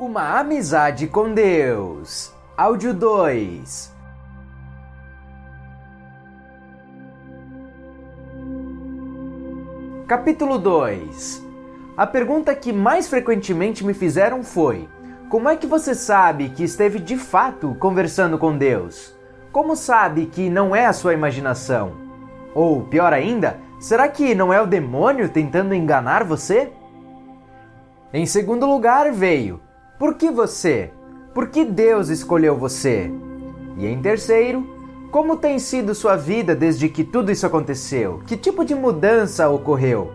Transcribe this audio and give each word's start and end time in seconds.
Uma 0.00 0.38
amizade 0.38 1.08
com 1.08 1.34
Deus. 1.34 2.32
Áudio 2.56 2.94
2. 2.94 3.92
Capítulo 10.06 10.56
2. 10.56 11.44
A 11.96 12.06
pergunta 12.06 12.54
que 12.54 12.72
mais 12.72 13.08
frequentemente 13.08 13.84
me 13.84 13.92
fizeram 13.92 14.44
foi: 14.44 14.88
Como 15.28 15.48
é 15.48 15.56
que 15.56 15.66
você 15.66 15.96
sabe 15.96 16.50
que 16.50 16.62
esteve 16.62 17.00
de 17.00 17.16
fato 17.16 17.74
conversando 17.80 18.38
com 18.38 18.56
Deus? 18.56 19.12
Como 19.50 19.74
sabe 19.74 20.26
que 20.26 20.48
não 20.48 20.76
é 20.76 20.86
a 20.86 20.92
sua 20.92 21.12
imaginação? 21.12 21.96
Ou, 22.54 22.84
pior 22.84 23.12
ainda, 23.12 23.58
será 23.80 24.06
que 24.06 24.32
não 24.32 24.52
é 24.52 24.62
o 24.62 24.66
demônio 24.66 25.28
tentando 25.28 25.74
enganar 25.74 26.22
você? 26.22 26.72
Em 28.12 28.26
segundo 28.26 28.64
lugar 28.64 29.10
veio: 29.10 29.60
Por 29.98 30.14
que 30.14 30.30
você? 30.30 30.92
Por 31.34 31.48
que 31.48 31.64
Deus 31.64 32.08
escolheu 32.08 32.56
você? 32.56 33.10
E 33.76 33.84
em 33.84 34.00
terceiro, 34.00 34.64
como 35.10 35.36
tem 35.36 35.58
sido 35.58 35.92
sua 35.92 36.14
vida 36.14 36.54
desde 36.54 36.88
que 36.88 37.02
tudo 37.02 37.32
isso 37.32 37.44
aconteceu? 37.44 38.20
Que 38.24 38.36
tipo 38.36 38.64
de 38.64 38.76
mudança 38.76 39.48
ocorreu? 39.48 40.12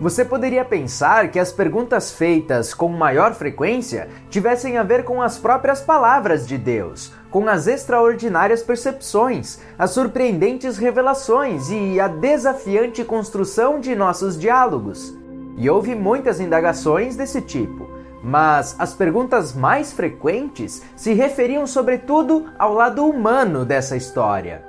Você 0.00 0.24
poderia 0.24 0.64
pensar 0.64 1.30
que 1.30 1.38
as 1.38 1.52
perguntas 1.52 2.10
feitas 2.10 2.72
com 2.72 2.88
maior 2.88 3.34
frequência 3.34 4.08
tivessem 4.30 4.78
a 4.78 4.82
ver 4.82 5.04
com 5.04 5.20
as 5.20 5.36
próprias 5.36 5.82
palavras 5.82 6.46
de 6.46 6.56
Deus, 6.56 7.12
com 7.30 7.46
as 7.48 7.66
extraordinárias 7.66 8.62
percepções, 8.62 9.58
as 9.78 9.90
surpreendentes 9.90 10.78
revelações 10.78 11.68
e 11.68 12.00
a 12.00 12.08
desafiante 12.08 13.04
construção 13.04 13.78
de 13.78 13.94
nossos 13.94 14.38
diálogos. 14.38 15.14
E 15.58 15.68
houve 15.68 15.94
muitas 15.94 16.40
indagações 16.40 17.14
desse 17.14 17.42
tipo, 17.42 17.97
mas 18.22 18.74
as 18.78 18.94
perguntas 18.94 19.54
mais 19.54 19.92
frequentes 19.92 20.82
se 20.96 21.12
referiam 21.12 21.66
sobretudo 21.66 22.46
ao 22.58 22.74
lado 22.74 23.04
humano 23.04 23.64
dessa 23.64 23.96
história. 23.96 24.64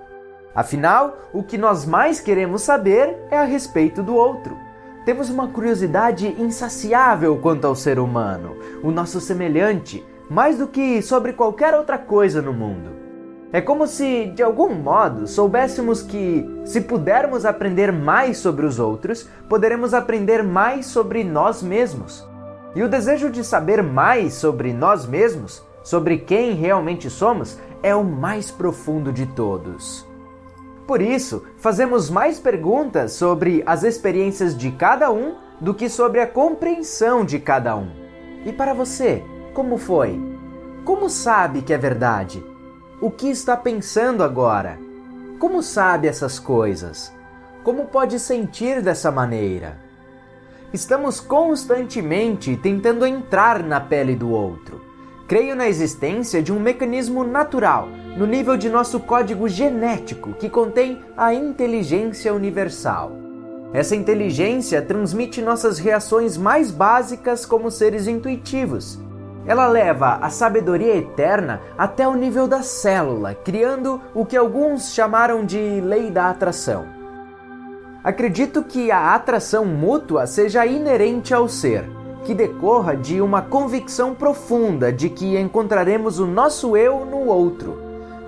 Afinal, 0.54 1.18
o 1.34 1.44
que 1.44 1.58
nós 1.58 1.86
mais 1.86 2.20
queremos 2.20 2.62
saber 2.62 3.18
é 3.32 3.38
a 3.38 3.44
respeito 3.44 4.04
do 4.04 4.16
outro. 4.16 4.58
Temos 5.06 5.30
uma 5.30 5.48
curiosidade 5.48 6.28
insaciável 6.40 7.38
quanto 7.38 7.66
ao 7.66 7.76
ser 7.76 8.00
humano, 8.00 8.58
o 8.84 8.92
nosso 8.92 9.22
semelhante, 9.22 10.06
mais 10.30 10.58
do 10.58 10.68
que 10.68 11.02
sobre 11.02 11.34
qualquer 11.34 11.74
outra 11.74 11.98
coisa 11.98 12.42
no 12.42 12.54
mundo. 12.54 13.00
É 13.52 13.60
como 13.60 13.88
se, 13.88 14.28
de 14.28 14.44
algum 14.44 14.76
modo, 14.76 15.26
soubéssemos 15.26 16.04
que, 16.04 16.46
se 16.66 16.82
pudermos 16.82 17.46
aprender 17.46 17.92
mais 17.92 18.38
sobre 18.38 18.64
os 18.64 18.78
outros, 18.78 19.28
poderemos 19.48 19.92
aprender 19.92 20.44
mais 20.44 20.86
sobre 20.86 21.24
nós 21.24 21.64
mesmos. 21.64 22.29
E 22.76 22.84
o 22.84 22.90
desejo 22.90 23.30
de 23.30 23.44
saber 23.44 23.82
mais 23.82 24.34
sobre 24.34 24.72
nós 24.74 25.06
mesmos, 25.06 25.64
sobre 25.84 26.18
quem 26.20 26.54
realmente 26.54 27.10
somos, 27.10 27.58
é 27.82 27.96
o 27.96 28.04
mais 28.04 28.52
profundo 28.52 29.12
de 29.12 29.26
todos. 29.26 30.08
Por 30.86 31.02
isso, 31.02 31.44
fazemos 31.58 32.10
mais 32.10 32.40
perguntas 32.40 33.14
sobre 33.14 33.64
as 33.66 33.84
experiências 33.84 34.58
de 34.58 34.72
cada 34.72 35.12
um 35.12 35.36
do 35.60 35.74
que 35.74 35.90
sobre 35.90 36.20
a 36.20 36.28
compreensão 36.28 37.24
de 37.24 37.40
cada 37.40 37.76
um. 37.76 37.92
E 38.46 38.52
para 38.52 38.74
você, 38.74 39.24
como 39.54 39.78
foi? 39.78 40.20
Como 40.86 41.10
sabe 41.10 41.62
que 41.62 41.74
é 41.74 41.78
verdade? 41.78 42.44
O 43.02 43.12
que 43.12 43.30
está 43.30 43.56
pensando 43.56 44.24
agora? 44.24 44.80
Como 45.40 45.62
sabe 45.62 46.08
essas 46.08 46.40
coisas? 46.40 47.14
Como 47.64 47.86
pode 47.86 48.20
sentir 48.20 48.82
dessa 48.82 49.12
maneira? 49.12 49.89
Estamos 50.74 51.20
constantemente 51.20 52.56
tentando 52.58 53.06
entrar 53.06 53.64
na 53.64 53.80
pele 53.80 54.16
do 54.16 54.32
outro. 54.32 54.82
Creio 55.28 55.56
na 55.56 55.68
existência 55.68 56.42
de 56.42 56.52
um 56.52 56.60
mecanismo 56.60 57.24
natural, 57.24 57.88
no 58.18 58.26
nível 58.26 58.58
de 58.58 58.70
nosso 58.70 59.00
código 59.00 59.48
genético, 59.48 60.34
que 60.34 60.50
contém 60.50 61.02
a 61.16 61.34
inteligência 61.34 62.34
universal. 62.34 63.12
Essa 63.74 63.96
inteligência 63.96 64.82
transmite 64.82 65.42
nossas 65.42 65.78
reações 65.78 66.38
mais 66.38 66.72
básicas 66.72 67.46
como 67.46 67.70
seres 67.70 68.08
intuitivos 68.08 69.00
ela 69.50 69.66
leva 69.66 70.20
a 70.22 70.30
sabedoria 70.30 70.96
eterna 70.96 71.60
até 71.76 72.08
o 72.08 72.14
nível 72.14 72.48
da 72.48 72.62
célula, 72.62 73.34
criando 73.34 74.00
o 74.14 74.24
que 74.24 74.38
alguns 74.38 74.94
chamaram 74.94 75.44
de 75.44 75.82
lei 75.82 76.12
da 76.12 76.30
atração. 76.30 76.99
Acredito 78.02 78.64
que 78.64 78.92
a 78.92 79.14
atração 79.14 79.66
mútua 79.66 80.26
seja 80.26 80.66
inerente 80.66 81.34
ao 81.34 81.50
ser, 81.50 81.84
que 82.24 82.34
decorra 82.34 82.96
de 82.96 83.20
uma 83.20 83.42
convicção 83.42 84.16
profunda 84.16 84.92
de 84.92 85.10
que 85.10 85.38
encontraremos 85.38 86.18
o 86.18 86.26
nosso 86.26 86.78
eu 86.78 87.06
no 87.06 87.26
outro. 87.26 87.78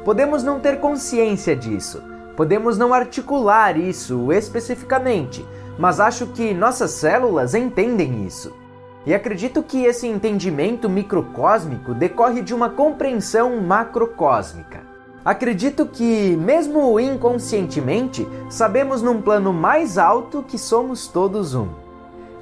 Podemos 0.03 0.43
não 0.43 0.59
ter 0.59 0.81
consciência 0.81 1.55
disso, 1.55 2.03
podemos 2.35 2.77
não 2.77 2.93
articular 2.93 3.77
isso 3.77 4.33
especificamente, 4.33 5.45
mas 5.79 6.01
acho 6.01 6.27
que 6.27 6.53
nossas 6.53 6.91
células 6.91 7.55
entendem 7.55 8.25
isso. 8.25 8.53
E 9.05 9.13
acredito 9.13 9.63
que 9.63 9.85
esse 9.85 10.05
entendimento 10.05 10.89
microcósmico 10.89 11.93
decorre 11.93 12.41
de 12.41 12.53
uma 12.53 12.69
compreensão 12.69 13.61
macrocósmica. 13.61 14.90
Acredito 15.23 15.85
que, 15.85 16.35
mesmo 16.35 16.99
inconscientemente, 16.99 18.27
sabemos 18.49 19.03
num 19.03 19.21
plano 19.21 19.53
mais 19.53 19.97
alto 19.99 20.43
que 20.43 20.57
somos 20.57 21.07
todos 21.07 21.53
um. 21.53 21.67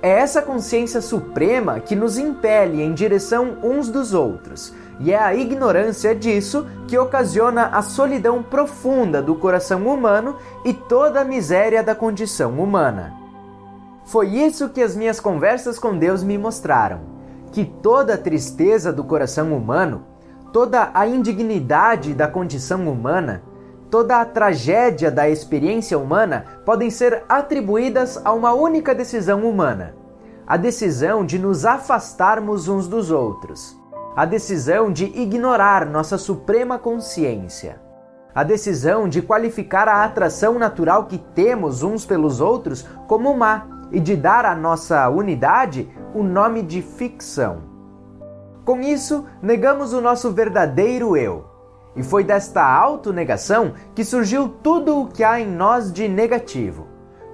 É 0.01 0.11
essa 0.11 0.41
consciência 0.41 1.01
suprema 1.01 1.81
que 1.81 1.93
nos 1.93 2.17
impele 2.17 2.81
em 2.81 2.93
direção 2.93 3.57
uns 3.61 3.89
dos 3.89 4.13
outros, 4.13 4.73
e 4.97 5.11
é 5.11 5.19
a 5.19 5.35
ignorância 5.35 6.15
disso 6.15 6.65
que 6.87 6.97
ocasiona 6.97 7.65
a 7.67 7.81
solidão 7.81 8.41
profunda 8.41 9.21
do 9.21 9.35
coração 9.35 9.85
humano 9.87 10.37
e 10.63 10.73
toda 10.73 11.19
a 11.19 11.25
miséria 11.25 11.83
da 11.83 11.93
condição 11.93 12.51
humana. 12.51 13.13
Foi 14.05 14.29
isso 14.29 14.69
que 14.69 14.81
as 14.81 14.95
minhas 14.95 15.19
conversas 15.19 15.77
com 15.77 15.97
Deus 15.97 16.23
me 16.23 16.37
mostraram: 16.37 17.01
que 17.51 17.65
toda 17.65 18.13
a 18.13 18.17
tristeza 18.17 18.93
do 18.93 19.03
coração 19.03 19.53
humano, 19.53 20.05
toda 20.51 20.91
a 20.93 21.07
indignidade 21.07 22.13
da 22.13 22.27
condição 22.27 22.87
humana, 22.87 23.43
toda 23.89 24.19
a 24.19 24.25
tragédia 24.25 25.11
da 25.11 25.29
experiência 25.29 25.97
humana 25.97 26.45
podem 26.65 26.89
ser 26.89 27.23
atribuídas 27.27 28.19
a 28.23 28.33
uma 28.33 28.53
única 28.53 28.93
decisão 28.93 29.47
humana: 29.47 29.95
a 30.45 30.57
decisão 30.57 31.25
de 31.25 31.37
nos 31.37 31.65
afastarmos 31.65 32.67
uns 32.67 32.87
dos 32.87 33.11
outros, 33.11 33.77
a 34.15 34.25
decisão 34.25 34.91
de 34.91 35.05
ignorar 35.05 35.85
nossa 35.85 36.17
suprema 36.17 36.77
consciência. 36.77 37.79
A 38.33 38.43
decisão 38.43 39.09
de 39.09 39.23
qualificar 39.23 39.87
a 39.87 40.03
atração 40.03 40.59
natural 40.59 41.05
que 41.05 41.17
temos 41.17 41.81
uns 41.81 42.05
pelos 42.05 42.39
outros 42.39 42.85
como 43.07 43.35
má 43.35 43.65
e 43.91 43.99
de 43.99 44.15
dar 44.15 44.45
à 44.45 44.55
nossa 44.55 45.09
unidade 45.09 45.89
o 46.13 46.21
nome 46.21 46.61
de 46.61 46.81
ficção. 46.81 47.68
Com 48.69 48.81
isso, 48.81 49.25
negamos 49.41 49.93
o 49.93 49.99
nosso 49.99 50.29
verdadeiro 50.29 51.17
eu. 51.17 51.43
E 51.95 52.03
foi 52.03 52.23
desta 52.23 52.63
autonegação 52.63 53.73
que 53.95 54.05
surgiu 54.05 54.47
tudo 54.47 55.01
o 55.01 55.07
que 55.07 55.23
há 55.23 55.39
em 55.39 55.47
nós 55.47 55.91
de 55.91 56.07
negativo. 56.07 56.85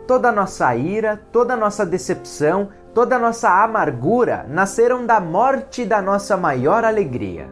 Toda 0.08 0.30
a 0.30 0.32
nossa 0.32 0.74
ira, 0.78 1.22
toda 1.34 1.56
a 1.56 1.58
nossa 1.58 1.86
decepção, 1.86 2.70
toda 2.94 3.18
a 3.18 3.20
nossa 3.20 3.50
amargura 3.50 4.46
nasceram 4.48 5.06
da 5.06 5.20
morte 5.20 5.84
da 5.84 6.02
nossa 6.02 6.38
maior 6.38 6.86
alegria 6.86 7.50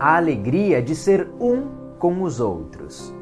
a 0.00 0.16
alegria 0.16 0.82
de 0.82 0.96
ser 0.96 1.30
um 1.38 1.68
com 2.00 2.22
os 2.22 2.40
outros. 2.40 3.14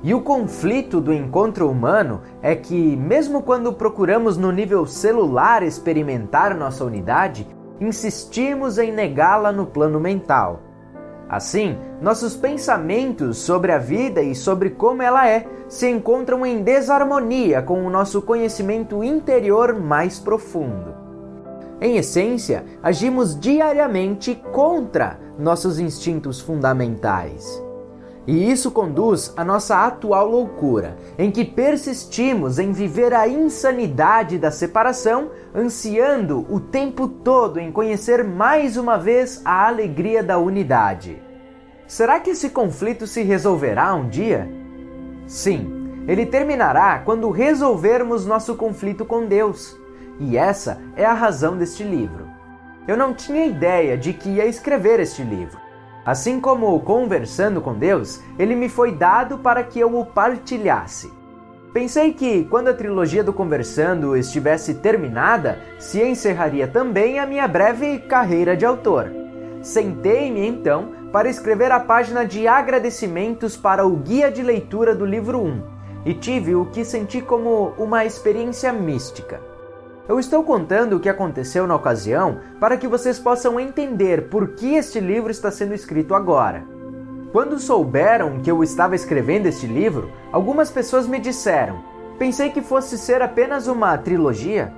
E 0.00 0.14
o 0.14 0.20
conflito 0.20 1.00
do 1.00 1.12
encontro 1.12 1.68
humano 1.68 2.20
é 2.40 2.54
que, 2.54 2.96
mesmo 2.96 3.42
quando 3.42 3.72
procuramos 3.72 4.36
no 4.36 4.52
nível 4.52 4.86
celular 4.86 5.64
experimentar 5.64 6.56
nossa 6.56 6.84
unidade, 6.84 7.48
insistimos 7.80 8.78
em 8.78 8.92
negá-la 8.92 9.52
no 9.52 9.66
plano 9.66 10.00
mental. 10.00 10.60
Assim, 11.28 11.76
nossos 12.00 12.34
pensamentos 12.34 13.38
sobre 13.38 13.70
a 13.70 13.78
vida 13.78 14.22
e 14.22 14.34
sobre 14.34 14.70
como 14.70 15.02
ela 15.02 15.28
é 15.28 15.46
se 15.68 15.88
encontram 15.88 16.46
em 16.46 16.62
desarmonia 16.62 17.60
com 17.60 17.84
o 17.84 17.90
nosso 17.90 18.22
conhecimento 18.22 19.04
interior 19.04 19.74
mais 19.74 20.18
profundo. 20.18 20.94
Em 21.80 21.96
essência, 21.96 22.64
agimos 22.82 23.38
diariamente 23.38 24.34
contra 24.52 25.18
nossos 25.38 25.78
instintos 25.78 26.40
fundamentais. 26.40 27.67
E 28.28 28.50
isso 28.52 28.70
conduz 28.70 29.32
à 29.38 29.42
nossa 29.42 29.86
atual 29.86 30.28
loucura, 30.28 30.98
em 31.18 31.30
que 31.30 31.46
persistimos 31.46 32.58
em 32.58 32.72
viver 32.72 33.14
a 33.14 33.26
insanidade 33.26 34.36
da 34.36 34.50
separação, 34.50 35.30
ansiando 35.54 36.44
o 36.50 36.60
tempo 36.60 37.08
todo 37.08 37.58
em 37.58 37.72
conhecer 37.72 38.22
mais 38.22 38.76
uma 38.76 38.98
vez 38.98 39.40
a 39.46 39.66
alegria 39.66 40.22
da 40.22 40.36
unidade. 40.36 41.22
Será 41.86 42.20
que 42.20 42.28
esse 42.28 42.50
conflito 42.50 43.06
se 43.06 43.22
resolverá 43.22 43.94
um 43.94 44.10
dia? 44.10 44.46
Sim, 45.26 46.04
ele 46.06 46.26
terminará 46.26 46.98
quando 46.98 47.30
resolvermos 47.30 48.26
nosso 48.26 48.56
conflito 48.56 49.06
com 49.06 49.24
Deus. 49.24 49.74
E 50.20 50.36
essa 50.36 50.82
é 50.96 51.04
a 51.06 51.14
razão 51.14 51.56
deste 51.56 51.82
livro. 51.82 52.28
eu 52.86 52.94
não 52.94 53.14
tinha 53.14 53.46
ideia 53.46 53.96
de 53.96 54.12
que 54.12 54.28
ia 54.28 54.44
escrever 54.44 55.00
este 55.00 55.22
livro. 55.22 55.67
Assim 56.04 56.40
como 56.40 56.78
conversando 56.80 57.60
com 57.60 57.74
Deus, 57.74 58.22
ele 58.38 58.54
me 58.54 58.68
foi 58.68 58.92
dado 58.92 59.38
para 59.38 59.62
que 59.62 59.78
eu 59.78 59.98
o 59.98 60.06
partilhasse. 60.06 61.12
Pensei 61.72 62.14
que, 62.14 62.44
quando 62.44 62.68
a 62.68 62.74
trilogia 62.74 63.22
do 63.22 63.32
Conversando 63.32 64.16
estivesse 64.16 64.74
terminada, 64.74 65.60
se 65.78 66.02
encerraria 66.02 66.66
também 66.66 67.18
a 67.18 67.26
minha 67.26 67.46
breve 67.46 67.98
carreira 67.98 68.56
de 68.56 68.64
autor. 68.64 69.12
Sentei-me 69.62 70.46
então 70.46 70.92
para 71.12 71.28
escrever 71.28 71.70
a 71.70 71.80
página 71.80 72.24
de 72.24 72.48
agradecimentos 72.48 73.56
para 73.56 73.86
o 73.86 73.96
guia 73.96 74.30
de 74.30 74.42
leitura 74.42 74.94
do 74.94 75.04
livro 75.04 75.42
1 75.42 75.62
e 76.06 76.14
tive 76.14 76.54
o 76.54 76.66
que 76.66 76.84
senti 76.84 77.20
como 77.20 77.74
uma 77.76 78.04
experiência 78.04 78.72
mística. 78.72 79.40
Eu 80.08 80.18
estou 80.18 80.42
contando 80.42 80.94
o 80.94 81.00
que 81.00 81.08
aconteceu 81.08 81.66
na 81.66 81.76
ocasião 81.76 82.38
para 82.58 82.78
que 82.78 82.88
vocês 82.88 83.18
possam 83.18 83.60
entender 83.60 84.30
por 84.30 84.54
que 84.54 84.74
este 84.74 84.98
livro 84.98 85.30
está 85.30 85.50
sendo 85.50 85.74
escrito 85.74 86.14
agora. 86.14 86.64
Quando 87.30 87.58
souberam 87.58 88.40
que 88.40 88.50
eu 88.50 88.64
estava 88.64 88.96
escrevendo 88.96 89.44
este 89.44 89.66
livro, 89.66 90.10
algumas 90.32 90.70
pessoas 90.70 91.06
me 91.06 91.18
disseram: 91.18 91.84
pensei 92.18 92.48
que 92.48 92.62
fosse 92.62 92.96
ser 92.96 93.20
apenas 93.20 93.66
uma 93.66 93.98
trilogia. 93.98 94.72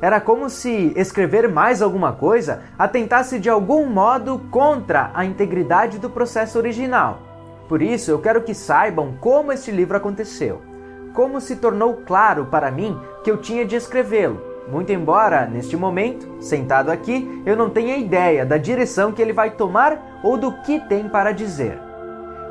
Era 0.00 0.18
como 0.18 0.48
se 0.48 0.94
escrever 0.96 1.46
mais 1.46 1.82
alguma 1.82 2.14
coisa 2.14 2.62
atentasse 2.78 3.38
de 3.38 3.50
algum 3.50 3.84
modo 3.84 4.40
contra 4.50 5.10
a 5.12 5.26
integridade 5.26 5.98
do 5.98 6.08
processo 6.08 6.56
original. 6.56 7.18
Por 7.68 7.82
isso, 7.82 8.10
eu 8.10 8.18
quero 8.18 8.42
que 8.42 8.54
saibam 8.54 9.14
como 9.20 9.52
este 9.52 9.70
livro 9.70 9.94
aconteceu. 9.94 10.62
Como 11.12 11.38
se 11.38 11.56
tornou 11.56 11.96
claro 12.06 12.46
para 12.46 12.70
mim 12.70 12.98
que 13.22 13.30
eu 13.30 13.36
tinha 13.36 13.66
de 13.66 13.76
escrevê-lo, 13.76 14.49
muito 14.70 14.92
embora, 14.92 15.46
neste 15.46 15.76
momento, 15.76 16.40
sentado 16.40 16.90
aqui, 16.90 17.42
eu 17.44 17.56
não 17.56 17.68
tenha 17.68 17.96
ideia 17.96 18.46
da 18.46 18.56
direção 18.56 19.12
que 19.12 19.20
ele 19.20 19.32
vai 19.32 19.50
tomar 19.50 20.20
ou 20.22 20.36
do 20.38 20.52
que 20.62 20.78
tem 20.80 21.08
para 21.08 21.32
dizer. 21.32 21.78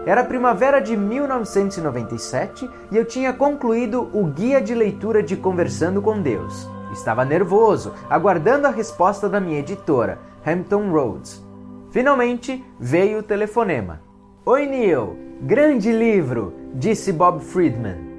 Era 0.05 0.23
primavera 0.23 0.79
de 0.79 0.97
1997 0.97 2.69
e 2.91 2.97
eu 2.97 3.05
tinha 3.05 3.31
concluído 3.33 4.09
o 4.13 4.25
guia 4.25 4.61
de 4.61 4.73
leitura 4.73 5.21
de 5.21 5.35
Conversando 5.35 6.01
com 6.01 6.21
Deus. 6.21 6.69
Estava 6.91 7.23
nervoso, 7.23 7.93
aguardando 8.09 8.65
a 8.65 8.71
resposta 8.71 9.29
da 9.29 9.39
minha 9.39 9.59
editora, 9.59 10.19
Hampton 10.45 10.89
Roads. 10.89 11.43
Finalmente 11.91 12.63
veio 12.79 13.19
o 13.19 13.23
telefonema. 13.23 14.01
Oi, 14.45 14.65
Neil! 14.65 15.17
Grande 15.41 15.91
livro! 15.91 16.53
disse 16.73 17.11
Bob 17.11 17.43
Friedman. 17.43 18.09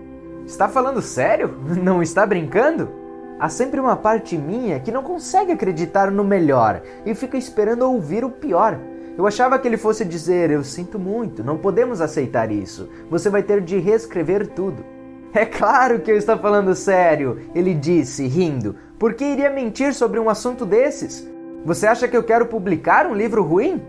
Está 0.46 0.68
falando 0.68 1.00
sério? 1.00 1.54
Não 1.82 2.02
está 2.02 2.26
brincando? 2.26 2.99
Há 3.40 3.48
sempre 3.48 3.80
uma 3.80 3.96
parte 3.96 4.36
minha 4.36 4.78
que 4.78 4.92
não 4.92 5.02
consegue 5.02 5.52
acreditar 5.52 6.10
no 6.10 6.22
melhor 6.22 6.82
e 7.06 7.14
fica 7.14 7.38
esperando 7.38 7.90
ouvir 7.90 8.22
o 8.22 8.30
pior. 8.30 8.78
Eu 9.16 9.26
achava 9.26 9.58
que 9.58 9.66
ele 9.66 9.78
fosse 9.78 10.04
dizer: 10.04 10.50
Eu 10.50 10.62
sinto 10.62 10.98
muito, 10.98 11.42
não 11.42 11.56
podemos 11.56 12.02
aceitar 12.02 12.52
isso. 12.52 12.90
Você 13.08 13.30
vai 13.30 13.42
ter 13.42 13.62
de 13.62 13.78
reescrever 13.78 14.48
tudo. 14.48 14.84
É 15.32 15.46
claro 15.46 16.00
que 16.00 16.10
eu 16.10 16.16
estou 16.16 16.36
falando 16.36 16.74
sério, 16.74 17.38
ele 17.54 17.72
disse, 17.72 18.26
rindo. 18.26 18.74
Por 18.98 19.14
que 19.14 19.24
iria 19.24 19.48
mentir 19.48 19.94
sobre 19.94 20.18
um 20.18 20.28
assunto 20.28 20.66
desses? 20.66 21.26
Você 21.64 21.86
acha 21.86 22.08
que 22.08 22.16
eu 22.16 22.24
quero 22.24 22.46
publicar 22.46 23.06
um 23.06 23.14
livro 23.14 23.42
ruim? 23.42 23.80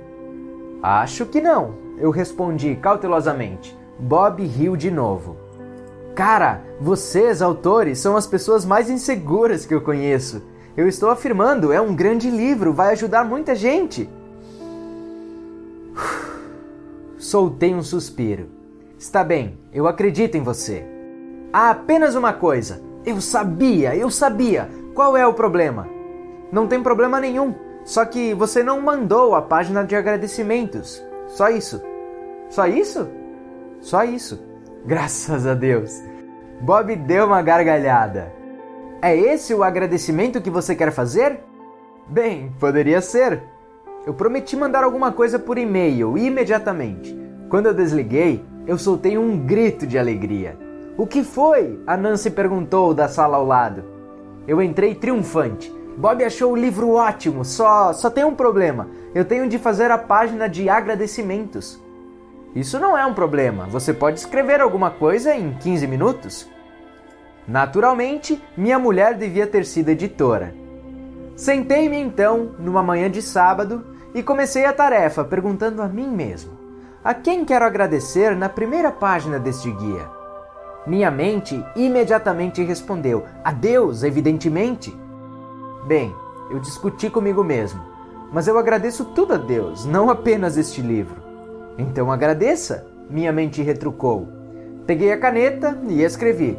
Acho 0.84 1.26
que 1.26 1.42
não, 1.42 1.74
eu 1.98 2.12
respondi 2.12 2.76
cautelosamente. 2.76 3.78
Bob 3.98 4.46
riu 4.46 4.78
de 4.78 4.92
novo. 4.92 5.36
Cara, 6.16 6.62
vocês, 6.80 7.42
autores, 7.42 8.00
são 8.00 8.18
as 8.18 8.28
pessoas 8.28 8.66
mais 8.66 8.90
inseguras 8.90 9.66
que 9.66 9.74
eu 9.74 9.82
conheço. 9.82 10.42
Eu 10.76 10.88
estou 10.88 11.10
afirmando, 11.10 11.72
é 11.72 11.80
um 11.80 11.96
grande 11.96 12.30
livro, 12.30 12.74
vai 12.74 12.92
ajudar 12.92 13.24
muita 13.24 13.56
gente. 13.56 14.10
Soltei 17.18 17.74
um 17.74 17.84
suspiro. 17.84 18.50
Está 18.98 19.24
bem, 19.24 19.58
eu 19.74 19.88
acredito 19.88 20.36
em 20.36 20.44
você. 20.44 20.86
Há 21.52 21.72
apenas 21.72 22.14
uma 22.16 22.34
coisa. 22.34 22.82
Eu 23.06 23.20
sabia, 23.20 23.96
eu 23.96 24.12
sabia. 24.12 24.70
Qual 24.94 25.16
é 25.16 25.26
o 25.26 25.34
problema? 25.34 25.88
Não 26.52 26.68
tem 26.68 26.84
problema 26.84 27.20
nenhum. 27.20 27.56
Só 27.84 28.06
que 28.06 28.34
você 28.34 28.62
não 28.62 28.82
mandou 28.82 29.34
a 29.34 29.42
página 29.42 29.84
de 29.84 29.96
agradecimentos. 29.96 31.02
Só 31.28 31.50
isso. 31.50 31.82
Só 32.50 32.68
isso? 32.68 33.08
Só 33.80 34.04
isso. 34.04 34.51
Graças 34.86 35.46
a 35.46 35.54
Deus. 35.54 36.02
Bob 36.60 36.96
deu 36.96 37.28
uma 37.28 37.42
gargalhada. 37.42 38.34
É 39.02 39.16
esse 39.16 39.54
o 39.54 39.64
agradecimento 39.64 40.42
que 40.42 40.50
você 40.50 40.76
quer 40.76 40.92
fazer? 40.92 41.40
Bem, 42.08 42.52
poderia 42.60 43.00
ser. 43.00 43.44
Eu 44.06 44.14
prometi 44.14 44.56
mandar 44.56 44.84
alguma 44.84 45.12
coisa 45.12 45.38
por 45.38 45.60
e-mail 45.60 46.18
imediatamente. 46.18 47.16
Quando 47.48 47.68
eu 47.68 47.74
desliguei, 47.74 48.44
eu 48.66 48.78
soltei 48.78 49.18
um 49.18 49.38
grito 49.38 49.86
de 49.86 50.00
alegria. 50.00 50.58
O 50.98 51.06
que 51.06 51.24
foi? 51.24 51.80
A 51.86 51.96
Nancy 51.96 52.32
perguntou 52.32 52.94
da 52.94 53.08
sala 53.08 53.38
ao 53.38 53.46
lado. 53.46 53.84
Eu 54.48 54.62
entrei 54.62 54.96
triunfante. 54.96 55.72
Bob 55.96 56.24
achou 56.24 56.54
o 56.54 56.56
livro 56.56 56.92
ótimo, 56.92 57.46
só 57.46 57.94
só 57.94 58.10
tem 58.10 58.24
um 58.24 58.34
problema. 58.34 58.88
Eu 59.14 59.26
tenho 59.26 59.48
de 59.48 59.60
fazer 59.60 59.92
a 59.92 59.98
página 59.98 60.50
de 60.50 60.70
agradecimentos. 60.70 61.80
Isso 62.56 62.78
não 62.78 62.98
é 62.98 63.06
um 63.06 63.14
problema, 63.14 63.66
você 63.66 63.94
pode 63.94 64.20
escrever 64.20 64.60
alguma 64.60 64.92
coisa 64.92 65.34
em 65.34 65.54
15 65.54 65.88
minutos. 65.88 66.50
Naturalmente, 67.48 68.42
minha 68.58 68.78
mulher 68.78 69.16
devia 69.16 69.48
ter 69.48 69.66
sido 69.66 69.90
editora. 69.90 70.54
Sentei-me 71.36 71.98
então, 71.98 72.52
numa 72.60 72.84
manhã 72.84 73.10
de 73.10 73.22
sábado, 73.22 73.86
e 74.14 74.22
comecei 74.22 74.66
a 74.66 74.74
tarefa 74.74 75.24
perguntando 75.24 75.82
a 75.82 75.88
mim 75.88 76.10
mesmo: 76.10 76.52
a 77.04 77.14
quem 77.14 77.46
quero 77.46 77.66
agradecer 77.66 78.36
na 78.36 78.50
primeira 78.50 78.92
página 78.92 79.40
deste 79.40 79.72
guia? 79.72 80.10
Minha 80.86 81.10
mente 81.10 81.64
imediatamente 81.76 82.62
respondeu: 82.64 83.26
a 83.46 83.54
Deus, 83.54 84.04
evidentemente. 84.04 84.94
Bem, 85.86 86.14
eu 86.50 86.60
discuti 86.60 87.10
comigo 87.10 87.46
mesmo, 87.46 87.82
mas 88.32 88.48
eu 88.48 88.58
agradeço 88.58 89.06
tudo 89.06 89.36
a 89.36 89.38
Deus, 89.38 89.86
não 89.86 90.10
apenas 90.10 90.58
este 90.58 90.82
livro. 90.82 91.31
Então 91.78 92.12
agradeça, 92.12 92.86
minha 93.10 93.32
mente 93.32 93.62
retrucou. 93.62 94.28
Peguei 94.86 95.12
a 95.12 95.20
caneta 95.20 95.78
e 95.88 96.02
escrevi: 96.02 96.58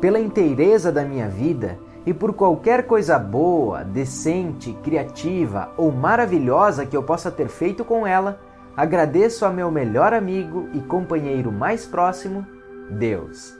Pela 0.00 0.18
inteireza 0.18 0.90
da 0.90 1.04
minha 1.04 1.28
vida 1.28 1.78
e 2.04 2.12
por 2.12 2.32
qualquer 2.32 2.86
coisa 2.86 3.18
boa, 3.18 3.84
decente, 3.84 4.72
criativa 4.82 5.70
ou 5.76 5.92
maravilhosa 5.92 6.84
que 6.84 6.96
eu 6.96 7.02
possa 7.02 7.30
ter 7.30 7.48
feito 7.48 7.84
com 7.84 8.06
ela, 8.06 8.40
agradeço 8.76 9.44
a 9.44 9.50
meu 9.50 9.70
melhor 9.70 10.12
amigo 10.12 10.68
e 10.72 10.80
companheiro 10.80 11.52
mais 11.52 11.86
próximo, 11.86 12.46
Deus. 12.90 13.56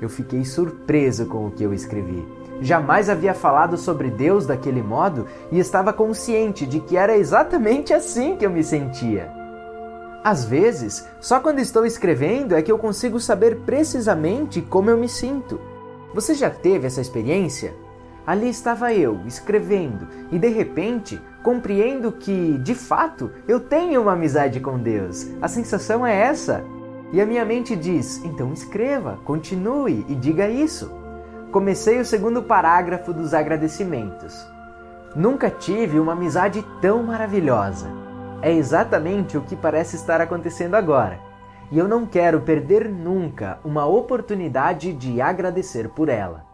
Eu 0.00 0.08
fiquei 0.08 0.44
surpreso 0.44 1.26
com 1.26 1.46
o 1.46 1.50
que 1.50 1.64
eu 1.64 1.74
escrevi. 1.74 2.26
Jamais 2.60 3.08
havia 3.08 3.34
falado 3.34 3.76
sobre 3.76 4.10
Deus 4.10 4.46
daquele 4.46 4.82
modo 4.82 5.26
e 5.50 5.58
estava 5.58 5.92
consciente 5.92 6.66
de 6.66 6.80
que 6.80 6.96
era 6.96 7.16
exatamente 7.16 7.92
assim 7.92 8.36
que 8.36 8.46
eu 8.46 8.50
me 8.50 8.62
sentia. 8.62 9.37
Às 10.22 10.44
vezes, 10.44 11.08
só 11.20 11.40
quando 11.40 11.60
estou 11.60 11.86
escrevendo 11.86 12.54
é 12.54 12.62
que 12.62 12.72
eu 12.72 12.78
consigo 12.78 13.20
saber 13.20 13.60
precisamente 13.60 14.60
como 14.60 14.90
eu 14.90 14.98
me 14.98 15.08
sinto. 15.08 15.60
Você 16.14 16.34
já 16.34 16.50
teve 16.50 16.86
essa 16.86 17.00
experiência? 17.00 17.74
Ali 18.26 18.48
estava 18.48 18.92
eu, 18.92 19.20
escrevendo, 19.26 20.06
e 20.30 20.38
de 20.38 20.48
repente 20.48 21.18
compreendo 21.42 22.12
que, 22.12 22.58
de 22.58 22.74
fato, 22.74 23.30
eu 23.46 23.58
tenho 23.58 24.02
uma 24.02 24.12
amizade 24.12 24.60
com 24.60 24.78
Deus. 24.78 25.26
A 25.40 25.48
sensação 25.48 26.06
é 26.06 26.14
essa. 26.14 26.62
E 27.10 27.22
a 27.22 27.26
minha 27.26 27.44
mente 27.44 27.74
diz: 27.74 28.22
então 28.24 28.52
escreva, 28.52 29.18
continue 29.24 30.04
e 30.08 30.14
diga 30.14 30.48
isso. 30.48 30.92
Comecei 31.50 31.98
o 31.98 32.04
segundo 32.04 32.42
parágrafo 32.42 33.14
dos 33.14 33.32
agradecimentos. 33.32 34.46
Nunca 35.16 35.48
tive 35.48 35.98
uma 35.98 36.12
amizade 36.12 36.62
tão 36.82 37.02
maravilhosa. 37.02 38.07
É 38.40 38.52
exatamente 38.52 39.36
o 39.36 39.42
que 39.42 39.56
parece 39.56 39.96
estar 39.96 40.20
acontecendo 40.20 40.76
agora. 40.76 41.18
E 41.70 41.78
eu 41.78 41.88
não 41.88 42.06
quero 42.06 42.40
perder 42.40 42.88
nunca 42.88 43.58
uma 43.64 43.84
oportunidade 43.84 44.92
de 44.92 45.20
agradecer 45.20 45.88
por 45.88 46.08
ela. 46.08 46.46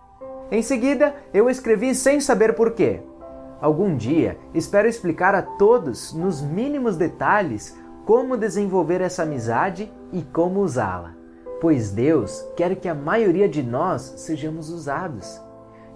Em 0.50 0.62
seguida, 0.62 1.14
eu 1.32 1.48
escrevi 1.48 1.94
sem 1.94 2.20
saber 2.20 2.54
porquê. 2.54 3.02
Algum 3.60 3.96
dia 3.96 4.38
espero 4.52 4.88
explicar 4.88 5.34
a 5.34 5.42
todos, 5.42 6.12
nos 6.12 6.42
mínimos 6.42 6.96
detalhes, 6.96 7.78
como 8.04 8.36
desenvolver 8.36 9.00
essa 9.00 9.22
amizade 9.22 9.90
e 10.12 10.22
como 10.22 10.60
usá-la. 10.60 11.14
Pois 11.60 11.90
Deus 11.90 12.44
quer 12.56 12.76
que 12.76 12.88
a 12.88 12.94
maioria 12.94 13.48
de 13.48 13.62
nós 13.62 14.14
sejamos 14.16 14.70
usados. 14.70 15.40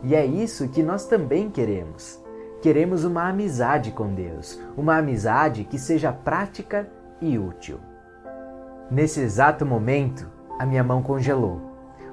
E 0.02 0.14
é 0.14 0.24
isso 0.24 0.68
que 0.68 0.82
nós 0.82 1.06
também 1.06 1.50
queremos. 1.50 2.22
Queremos 2.60 3.04
uma 3.04 3.28
amizade 3.28 3.92
com 3.92 4.12
Deus, 4.12 4.60
uma 4.76 4.96
amizade 4.96 5.62
que 5.62 5.78
seja 5.78 6.12
prática 6.12 6.88
e 7.20 7.38
útil. 7.38 7.78
Nesse 8.90 9.20
exato 9.20 9.64
momento, 9.64 10.28
a 10.58 10.66
minha 10.66 10.82
mão 10.82 11.00
congelou. 11.00 11.60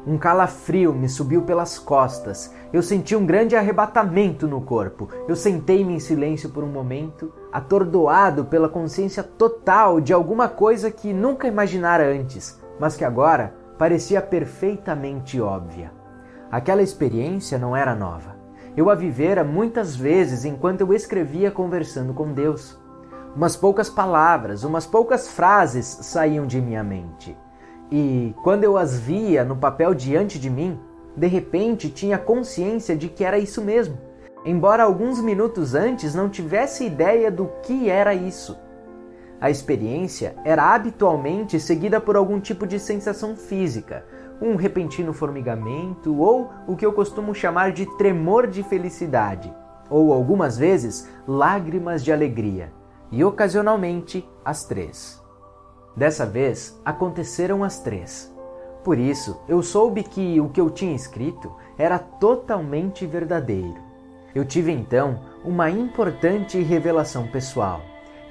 Um 0.06 0.20
calafrio 0.20 0.94
me 0.94 1.10
subiu 1.10 1.42
pelas 1.42 1.80
costas. 1.80 2.54
Eu 2.72 2.84
senti 2.84 3.16
um 3.16 3.25
grande 3.25 3.56
arrebatamento 3.56 4.48
no 4.48 4.62
corpo. 4.62 5.10
Eu 5.28 5.36
sentei-me 5.36 5.96
em 5.96 6.00
silêncio 6.00 6.52
por 6.52 6.64
um 6.64 6.72
momento, 6.72 7.34
atordoado 7.52 8.46
pela 8.46 8.70
consciência 8.70 9.24
total 9.24 10.00
de 10.00 10.14
alguma 10.14 10.48
coisa 10.48 10.92
que 10.92 11.12
nunca 11.12 11.48
imaginara 11.48 12.06
antes, 12.08 12.62
mas 12.80 12.96
que 12.96 13.04
agora 13.04 13.56
parecia 13.80 14.22
perfeitamente 14.22 15.42
óbvia. 15.42 15.92
Aquela 16.52 16.84
experiência 16.84 17.58
não 17.58 17.75
era 17.75 17.96
nova. 17.96 18.35
Eu 18.77 18.89
a 18.89 18.96
vivera 18.96 19.41
muitas 19.41 19.96
vezes 19.96 20.44
enquanto 20.44 20.82
eu 20.82 20.94
escrevia 20.94 21.50
conversando 21.50 22.13
com 22.13 22.34
Deus. 22.34 22.77
Umas 23.34 23.55
poucas 23.55 23.89
palavras, 23.89 24.65
umas 24.65 24.86
poucas 24.86 25.29
frases 25.29 25.86
saíam 25.86 26.46
de 26.46 26.60
minha 26.60 26.84
mente. 26.84 27.38
E 27.89 28.36
quando 28.44 28.65
eu 28.65 28.77
as 28.77 29.00
via 29.00 29.46
no 29.46 29.55
papel 29.55 29.94
diante 29.94 30.38
de 30.38 30.50
mim, 30.50 30.77
de 31.15 31.27
repente 31.27 31.89
tinha 31.89 32.17
consciência 32.17 32.98
de 32.98 33.08
que 33.08 33.24
era 33.24 33.39
isso 33.39 33.62
mesmo, 33.62 33.98
embora 34.44 34.84
alguns 34.84 35.22
minutos 35.22 35.74
antes 35.74 36.13
não 36.13 36.27
tivesse 36.27 36.86
ideia 36.86 37.32
do 37.32 37.50
que 37.63 37.89
era 37.89 38.13
isso. 38.13 38.58
A 39.39 39.50
experiência 39.50 40.36
era 40.44 40.74
habitualmente 40.74 41.60
seguida 41.62 42.01
por 42.01 42.17
algum 42.17 42.41
tipo 42.41 42.67
de 42.67 42.79
sensação 42.79 43.38
física, 43.38 44.05
um 44.42 44.56
repentino 44.56 45.13
formigamento 45.13 46.15
ou 46.18 46.51
o 46.68 46.75
que 46.75 46.86
eu 46.86 46.94
costumo 46.94 47.34
chamar 47.34 47.72
de 47.72 47.86
tremor 47.98 48.48
de 48.48 48.63
felicidade, 48.63 49.54
ou 49.89 50.13
algumas 50.13 50.58
vezes 50.58 51.10
lágrimas 51.27 52.04
de 52.04 52.12
alegria, 52.12 52.72
e 53.12 53.24
ocasionalmente 53.24 54.27
as 54.44 54.65
três. 54.65 55.22
Dessa 55.96 56.25
vez 56.25 56.80
aconteceram 56.84 57.63
as 57.63 57.80
três. 57.80 58.34
Por 58.84 58.98
isso, 58.98 59.39
eu 59.48 59.63
soube 59.63 60.04
que 60.04 60.39
o 60.39 60.50
que 60.50 60.62
eu 60.62 60.70
tinha 60.70 60.96
escrito 60.96 61.51
era 61.77 61.98
totalmente 61.98 63.06
verdadeiro. 63.06 63.84
Eu 64.34 64.44
tive 64.46 64.72
então 64.72 65.22
uma 65.44 65.70
importante 65.70 66.60
revelação 66.62 67.27
pessoal, 67.27 67.82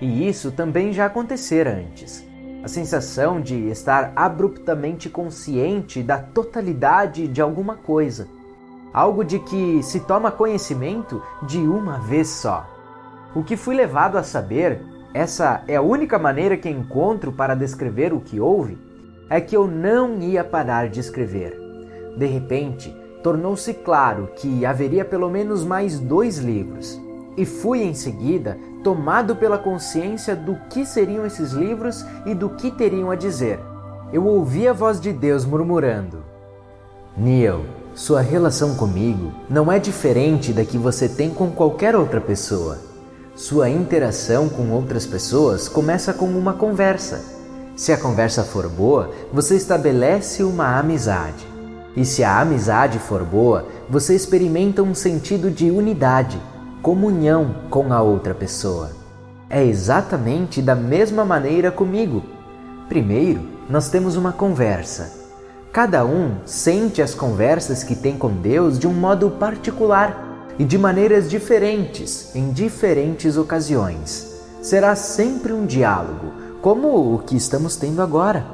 e 0.00 0.28
isso 0.28 0.52
também 0.52 0.92
já 0.92 1.06
acontecera 1.06 1.70
antes. 1.70 2.33
A 2.64 2.68
sensação 2.68 3.42
de 3.42 3.68
estar 3.68 4.14
abruptamente 4.16 5.10
consciente 5.10 6.02
da 6.02 6.16
totalidade 6.16 7.28
de 7.28 7.42
alguma 7.42 7.74
coisa. 7.74 8.26
Algo 8.90 9.22
de 9.22 9.38
que 9.38 9.82
se 9.82 10.00
toma 10.00 10.32
conhecimento 10.32 11.22
de 11.46 11.58
uma 11.58 11.98
vez 11.98 12.26
só. 12.26 12.66
O 13.34 13.44
que 13.44 13.54
fui 13.54 13.74
levado 13.76 14.16
a 14.16 14.22
saber 14.22 14.80
essa 15.12 15.62
é 15.68 15.76
a 15.76 15.82
única 15.82 16.18
maneira 16.18 16.56
que 16.56 16.70
encontro 16.70 17.30
para 17.30 17.54
descrever 17.54 18.14
o 18.14 18.20
que 18.20 18.40
houve, 18.40 18.78
é 19.28 19.42
que 19.42 19.54
eu 19.54 19.66
não 19.66 20.18
ia 20.22 20.42
parar 20.42 20.88
de 20.88 21.00
escrever. 21.00 21.60
De 22.16 22.24
repente, 22.24 22.96
tornou-se 23.22 23.74
claro 23.74 24.30
que 24.36 24.64
haveria 24.64 25.04
pelo 25.04 25.28
menos 25.28 25.66
mais 25.66 26.00
dois 26.00 26.38
livros, 26.38 26.98
e 27.36 27.44
fui 27.44 27.82
em 27.82 27.94
seguida 27.94 28.58
tomado 28.82 29.34
pela 29.36 29.58
consciência 29.58 30.36
do 30.36 30.56
que 30.70 30.84
seriam 30.84 31.24
esses 31.24 31.52
livros 31.52 32.04
e 32.26 32.34
do 32.34 32.50
que 32.50 32.70
teriam 32.70 33.10
a 33.10 33.16
dizer. 33.16 33.58
Eu 34.12 34.26
ouvi 34.26 34.68
a 34.68 34.72
voz 34.72 35.00
de 35.00 35.12
Deus 35.12 35.44
murmurando: 35.44 36.22
Neil, 37.16 37.64
sua 37.94 38.20
relação 38.20 38.74
comigo 38.74 39.32
não 39.48 39.70
é 39.70 39.78
diferente 39.78 40.52
da 40.52 40.64
que 40.64 40.76
você 40.76 41.08
tem 41.08 41.30
com 41.30 41.50
qualquer 41.50 41.96
outra 41.96 42.20
pessoa. 42.20 42.78
Sua 43.34 43.68
interação 43.68 44.48
com 44.48 44.70
outras 44.70 45.06
pessoas 45.06 45.68
começa 45.68 46.12
com 46.12 46.26
uma 46.26 46.52
conversa. 46.52 47.24
Se 47.74 47.92
a 47.92 47.96
conversa 47.96 48.44
for 48.44 48.68
boa, 48.68 49.10
você 49.32 49.56
estabelece 49.56 50.44
uma 50.44 50.78
amizade. 50.78 51.44
E 51.96 52.04
se 52.04 52.22
a 52.22 52.40
amizade 52.40 52.98
for 52.98 53.24
boa, 53.24 53.66
você 53.88 54.14
experimenta 54.14 54.82
um 54.82 54.94
sentido 54.94 55.50
de 55.50 55.70
unidade, 55.70 56.40
comunhão 56.84 57.54
com 57.70 57.94
a 57.94 58.02
outra 58.02 58.34
pessoa. 58.34 58.90
É 59.48 59.64
exatamente 59.64 60.60
da 60.60 60.74
mesma 60.74 61.24
maneira 61.24 61.70
comigo. 61.70 62.22
Primeiro, 62.90 63.40
nós 63.70 63.88
temos 63.88 64.16
uma 64.16 64.32
conversa. 64.32 65.10
Cada 65.72 66.04
um 66.04 66.36
sente 66.44 67.00
as 67.00 67.14
conversas 67.14 67.82
que 67.82 67.96
tem 67.96 68.18
com 68.18 68.28
Deus 68.28 68.78
de 68.78 68.86
um 68.86 68.92
modo 68.92 69.30
particular 69.30 70.46
e 70.58 70.64
de 70.64 70.76
maneiras 70.76 71.30
diferentes 71.30 72.36
em 72.36 72.50
diferentes 72.50 73.38
ocasiões. 73.38 74.42
Será 74.60 74.94
sempre 74.94 75.54
um 75.54 75.64
diálogo, 75.64 76.34
como 76.60 77.14
o 77.14 77.18
que 77.20 77.34
estamos 77.34 77.76
tendo 77.76 78.02
agora. 78.02 78.44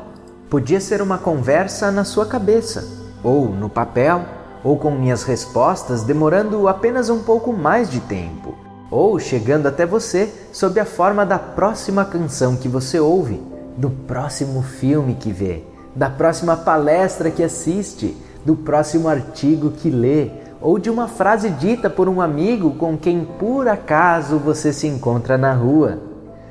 Podia 0.48 0.80
ser 0.80 1.02
uma 1.02 1.18
conversa 1.18 1.90
na 1.90 2.04
sua 2.04 2.26
cabeça, 2.26 2.86
ou 3.24 3.48
no 3.48 3.68
papel, 3.68 4.24
ou 4.62 4.76
com 4.76 4.90
minhas 4.90 5.22
respostas 5.22 6.02
demorando 6.02 6.68
apenas 6.68 7.08
um 7.08 7.20
pouco 7.20 7.52
mais 7.52 7.90
de 7.90 8.00
tempo, 8.00 8.54
ou 8.90 9.18
chegando 9.18 9.66
até 9.66 9.86
você 9.86 10.32
sob 10.52 10.78
a 10.78 10.84
forma 10.84 11.24
da 11.24 11.38
próxima 11.38 12.04
canção 12.04 12.56
que 12.56 12.68
você 12.68 12.98
ouve, 12.98 13.42
do 13.76 13.90
próximo 13.90 14.62
filme 14.62 15.14
que 15.14 15.32
vê, 15.32 15.64
da 15.94 16.10
próxima 16.10 16.56
palestra 16.56 17.30
que 17.30 17.42
assiste, 17.42 18.16
do 18.44 18.56
próximo 18.56 19.08
artigo 19.08 19.70
que 19.70 19.90
lê 19.90 20.30
ou 20.60 20.78
de 20.78 20.90
uma 20.90 21.08
frase 21.08 21.50
dita 21.50 21.88
por 21.88 22.08
um 22.08 22.20
amigo 22.20 22.72
com 22.74 22.96
quem 22.96 23.24
por 23.24 23.66
acaso 23.66 24.38
você 24.38 24.72
se 24.72 24.86
encontra 24.86 25.38
na 25.38 25.54
rua. 25.54 25.98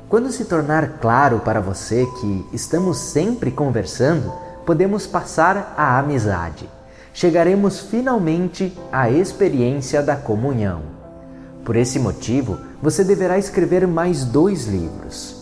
Quando 0.08 0.32
se 0.32 0.44
tornar 0.44 0.98
claro 1.00 1.38
para 1.40 1.60
você 1.60 2.06
que 2.20 2.46
estamos 2.52 2.98
sempre 2.98 3.52
conversando, 3.52 4.32
podemos 4.66 5.06
passar 5.06 5.74
à 5.76 5.98
amizade. 5.98 6.68
Chegaremos 7.12 7.80
finalmente 7.80 8.76
à 8.92 9.10
experiência 9.10 10.02
da 10.02 10.16
comunhão. 10.16 10.82
Por 11.64 11.76
esse 11.76 11.98
motivo, 11.98 12.58
você 12.82 13.04
deverá 13.04 13.38
escrever 13.38 13.86
mais 13.86 14.24
dois 14.24 14.66
livros: 14.66 15.36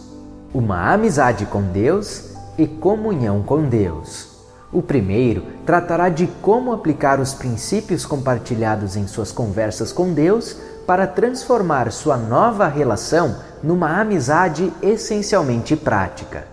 Uma 0.52 0.92
amizade 0.92 1.46
com 1.46 1.62
Deus 1.62 2.32
e 2.56 2.66
Comunhão 2.66 3.42
com 3.42 3.62
Deus. 3.68 4.38
O 4.72 4.82
primeiro 4.82 5.44
tratará 5.64 6.08
de 6.08 6.26
como 6.42 6.72
aplicar 6.72 7.20
os 7.20 7.32
princípios 7.32 8.04
compartilhados 8.04 8.96
em 8.96 9.06
suas 9.06 9.32
conversas 9.32 9.92
com 9.92 10.12
Deus 10.12 10.56
para 10.86 11.06
transformar 11.06 11.90
sua 11.92 12.16
nova 12.16 12.66
relação 12.66 13.36
numa 13.62 14.00
amizade 14.00 14.72
essencialmente 14.82 15.74
prática. 15.76 16.46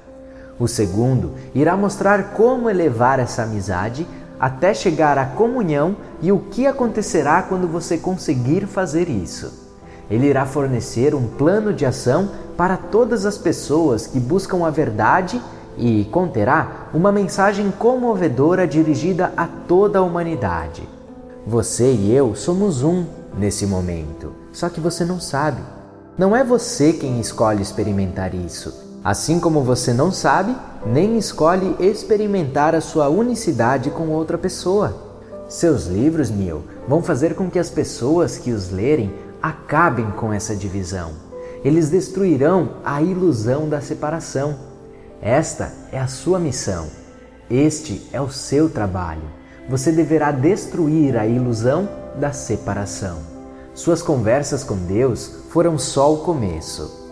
O 0.58 0.68
segundo 0.68 1.34
irá 1.54 1.76
mostrar 1.76 2.32
como 2.32 2.70
elevar 2.70 3.20
essa 3.20 3.44
amizade 3.44 4.08
até 4.46 4.75
chegar 4.75 5.18
à 5.18 5.25
comunhão 5.25 5.96
e 6.22 6.32
o 6.32 6.38
que 6.38 6.68
acontecerá 6.68 7.42
quando 7.42 7.68
você 7.68 7.98
conseguir 7.98 8.68
fazer 8.68 9.10
isso. 9.10 9.52
Ele 10.08 10.28
irá 10.28 10.46
fornecer 10.46 11.16
um 11.16 11.28
plano 11.28 11.74
de 11.74 11.84
ação 11.84 12.30
para 12.56 12.78
todas 12.78 13.25
as 13.25 13.40
pessoas 13.40 14.06
que 14.06 14.20
buscam 14.20 14.64
a 14.64 14.70
verdade 14.70 15.42
e 15.80 16.06
conterá 16.12 16.90
uma 16.94 17.12
mensagem 17.12 17.72
comovedora 17.72 18.68
dirigida 18.68 19.34
a 19.36 19.48
toda 19.48 19.98
a 19.98 20.04
humanidade. 20.04 20.88
Você 21.48 21.92
e 21.92 22.14
eu 22.14 22.36
somos 22.36 22.84
um 22.84 23.04
nesse 23.36 23.66
momento, 23.66 24.32
só 24.54 24.70
que 24.70 24.80
você 24.80 25.04
não 25.04 25.20
sabe. 25.20 25.64
Não 26.16 26.36
é 26.36 26.44
você 26.44 26.94
quem 26.94 27.20
escolhe 27.20 27.64
experimentar 27.64 28.36
isso, 28.36 28.85
assim 29.06 29.40
como 29.40 29.62
você 29.62 29.94
não 29.94 30.12
sabe 30.12 30.54
nem 30.86 31.18
escolhe 31.18 31.78
experimentar 31.80 32.76
a 32.76 32.82
sua 32.82 33.08
unicidade 33.08 33.90
com 33.90 34.10
outra 34.10 34.38
pessoa. 34.38 34.94
Seus 35.48 35.86
livros, 35.86 36.30
Neil, 36.30 36.64
vão 36.88 37.02
fazer 37.02 37.36
com 37.36 37.50
que 37.50 37.60
as 37.60 37.70
pessoas 37.70 38.38
que 38.38 38.52
os 38.52 38.70
lerem 38.70 39.14
acabem 39.42 40.12
com 40.12 40.34
essa 40.34 40.54
divisão. 40.54 41.12
Eles 41.64 41.90
destruirão 41.90 42.78
a 42.84 43.02
ilusão 43.02 43.70
da 43.70 43.80
separação 43.80 44.74
esta 45.22 45.72
é 45.92 46.00
a 46.00 46.06
sua 46.06 46.38
missão. 46.38 46.88
Este 47.50 48.08
é 48.12 48.22
o 48.22 48.30
seu 48.30 48.70
trabalho. 48.70 49.24
Você 49.68 49.92
deverá 49.92 50.32
destruir 50.32 51.18
a 51.18 51.26
ilusão 51.26 51.90
da 52.20 52.32
separação. 52.32 53.18
Suas 53.74 54.04
conversas 54.04 54.64
com 54.64 54.78
Deus 54.78 55.32
foram 55.50 55.80
só 55.80 56.14
o 56.14 56.18
começo. 56.18 57.05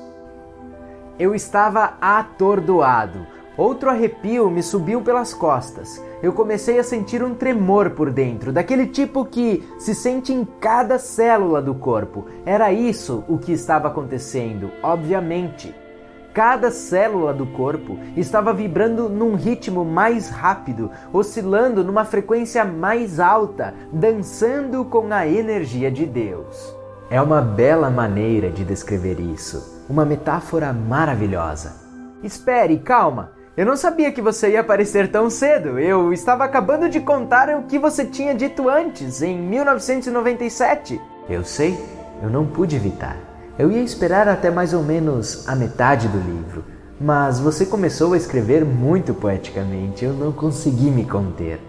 Eu 1.20 1.36
estava 1.36 1.94
atordoado. 2.02 3.28
Outro 3.56 3.90
arrepio 3.90 4.50
me 4.50 4.64
subiu 4.64 5.02
pelas 5.02 5.32
costas. 5.32 6.02
Eu 6.24 6.34
comecei 6.34 6.80
a 6.80 6.84
sentir 6.84 7.22
um 7.22 7.36
tremor 7.36 7.92
por 7.92 8.10
dentro, 8.10 8.52
daquele 8.52 8.88
tipo 8.88 9.26
que 9.26 9.64
se 9.78 9.94
sente 9.94 10.34
em 10.34 10.44
cada 10.44 10.98
célula 10.98 11.62
do 11.62 11.76
corpo. 11.76 12.26
Era 12.46 12.72
isso 12.74 13.24
o 13.28 13.38
que 13.38 13.52
estava 13.52 13.90
acontecendo, 13.90 14.72
obviamente. 14.82 15.76
Cada 16.34 16.72
célula 16.72 17.32
do 17.32 17.46
corpo 17.46 18.00
estava 18.18 18.52
vibrando 18.52 19.08
num 19.08 19.36
ritmo 19.36 19.86
mais 19.86 20.30
rápido, 20.30 20.90
oscilando 21.12 21.84
numa 21.84 22.06
frequência 22.06 22.66
mais 22.66 23.20
alta, 23.20 23.76
dançando 23.92 24.84
com 24.84 25.14
a 25.14 25.28
energia 25.28 25.92
de 25.92 26.08
Deus. 26.08 26.76
É 27.08 27.22
uma 27.22 27.40
bela 27.40 27.92
maneira 27.92 28.50
de 28.50 28.66
descrever 28.66 29.20
isso, 29.20 29.73
uma 29.90 30.06
metáfora 30.06 30.72
maravilhosa. 30.74 31.74
Espere, 32.24 32.78
calma! 32.80 33.32
Eu 33.56 33.68
não 33.68 33.78
sabia 33.78 34.12
que 34.12 34.22
você 34.22 34.52
ia 34.52 34.62
aparecer 34.62 35.12
tão 35.12 35.30
cedo. 35.30 35.78
Eu 35.78 36.12
estava 36.12 36.44
acabando 36.44 36.90
de 36.90 37.00
contar 37.00 37.50
o 37.50 37.64
que 37.64 37.78
você 37.78 38.04
tinha 38.04 38.34
dito 38.34 38.68
antes, 38.68 39.22
em 39.22 39.38
1997. 39.38 41.00
Eu 41.30 41.44
sei, 41.44 41.78
eu 42.24 42.32
não 42.32 42.48
pude 42.48 42.76
evitar. 42.76 43.16
Eu 43.60 43.72
ia 43.72 43.84
esperar 43.84 44.28
até 44.28 44.50
mais 44.50 44.74
ou 44.74 44.82
menos 44.82 45.48
a 45.48 45.56
metade 45.56 46.08
do 46.08 46.18
livro, 46.18 46.66
mas 47.00 47.40
você 47.40 47.64
começou 47.64 48.14
a 48.14 48.18
escrever 48.18 48.66
muito 48.66 49.14
poeticamente. 49.14 50.04
Eu 50.04 50.14
não 50.14 50.32
consegui 50.32 50.90
me 50.90 51.06
conter. 51.06 51.60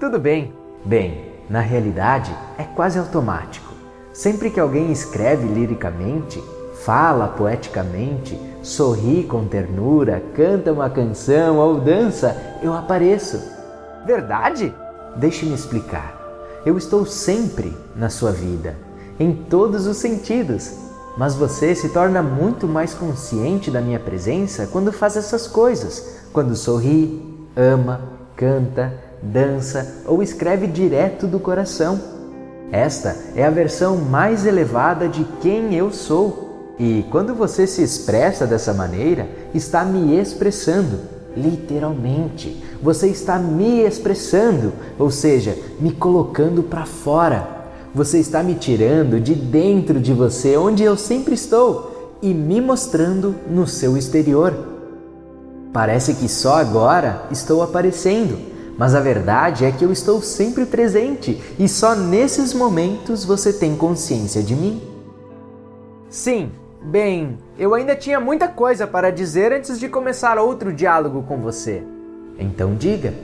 Tudo 0.00 0.18
bem. 0.18 0.54
Bem, 0.82 1.32
na 1.50 1.60
realidade 1.60 2.34
é 2.56 2.62
quase 2.62 2.98
automático. 2.98 3.74
Sempre 4.14 4.50
que 4.50 4.58
alguém 4.58 4.90
escreve 4.90 5.46
liricamente, 5.46 6.42
fala 6.84 7.28
poeticamente, 7.28 8.38
sorri 8.62 9.24
com 9.24 9.44
ternura, 9.44 10.22
canta 10.34 10.72
uma 10.72 10.90
canção 10.90 11.58
ou 11.58 11.80
dança, 11.80 12.36
eu 12.62 12.72
apareço. 12.72 13.40
Verdade? 14.04 14.74
Deixe-me 15.16 15.54
explicar. 15.54 16.20
Eu 16.64 16.76
estou 16.76 17.04
sempre 17.04 17.76
na 17.94 18.08
sua 18.08 18.30
vida, 18.32 18.76
em 19.18 19.32
todos 19.32 19.86
os 19.86 19.96
sentidos, 19.96 20.72
mas 21.16 21.34
você 21.34 21.74
se 21.74 21.88
torna 21.90 22.22
muito 22.22 22.66
mais 22.66 22.94
consciente 22.94 23.70
da 23.70 23.80
minha 23.80 24.00
presença 24.00 24.68
quando 24.70 24.92
faz 24.92 25.16
essas 25.16 25.46
coisas, 25.46 26.20
quando 26.32 26.56
sorri, 26.56 27.20
ama, 27.56 28.00
canta, 28.36 28.92
dança 29.20 30.02
ou 30.06 30.22
escreve 30.22 30.66
direto 30.66 31.26
do 31.26 31.38
coração. 31.38 32.00
Esta 32.72 33.14
é 33.36 33.44
a 33.44 33.50
versão 33.50 33.98
mais 33.98 34.46
elevada 34.46 35.06
de 35.06 35.24
quem 35.42 35.74
eu 35.74 35.92
sou 35.92 36.41
e 36.78 37.04
quando 37.10 37.34
você 37.34 37.66
se 37.66 37.82
expressa 37.82 38.46
dessa 38.46 38.72
maneira, 38.72 39.28
está 39.54 39.84
me 39.84 40.18
expressando, 40.18 41.00
literalmente. 41.36 42.62
Você 42.82 43.08
está 43.08 43.38
me 43.38 43.80
expressando, 43.82 44.72
ou 44.98 45.10
seja, 45.10 45.56
me 45.78 45.92
colocando 45.92 46.62
para 46.62 46.86
fora. 46.86 47.62
Você 47.94 48.18
está 48.18 48.42
me 48.42 48.54
tirando 48.54 49.20
de 49.20 49.34
dentro 49.34 50.00
de 50.00 50.12
você, 50.12 50.56
onde 50.56 50.82
eu 50.82 50.96
sempre 50.96 51.34
estou, 51.34 52.18
e 52.22 52.32
me 52.32 52.60
mostrando 52.60 53.34
no 53.50 53.66
seu 53.66 53.96
exterior. 53.96 54.54
Parece 55.72 56.14
que 56.14 56.28
só 56.28 56.56
agora 56.56 57.26
estou 57.30 57.62
aparecendo, 57.62 58.38
mas 58.78 58.94
a 58.94 59.00
verdade 59.00 59.64
é 59.64 59.72
que 59.72 59.84
eu 59.84 59.92
estou 59.92 60.20
sempre 60.22 60.66
presente 60.66 61.40
e 61.58 61.68
só 61.68 61.94
nesses 61.94 62.52
momentos 62.52 63.24
você 63.24 63.52
tem 63.52 63.76
consciência 63.76 64.42
de 64.42 64.54
mim. 64.54 64.82
Sim, 66.10 66.50
Bem, 66.84 67.38
eu 67.56 67.74
ainda 67.74 67.94
tinha 67.94 68.18
muita 68.18 68.48
coisa 68.48 68.86
para 68.86 69.12
dizer 69.12 69.52
antes 69.52 69.78
de 69.78 69.88
começar 69.88 70.36
outro 70.36 70.72
diálogo 70.72 71.22
com 71.22 71.38
você. 71.38 71.82
Então 72.38 72.74
diga. 72.74 73.14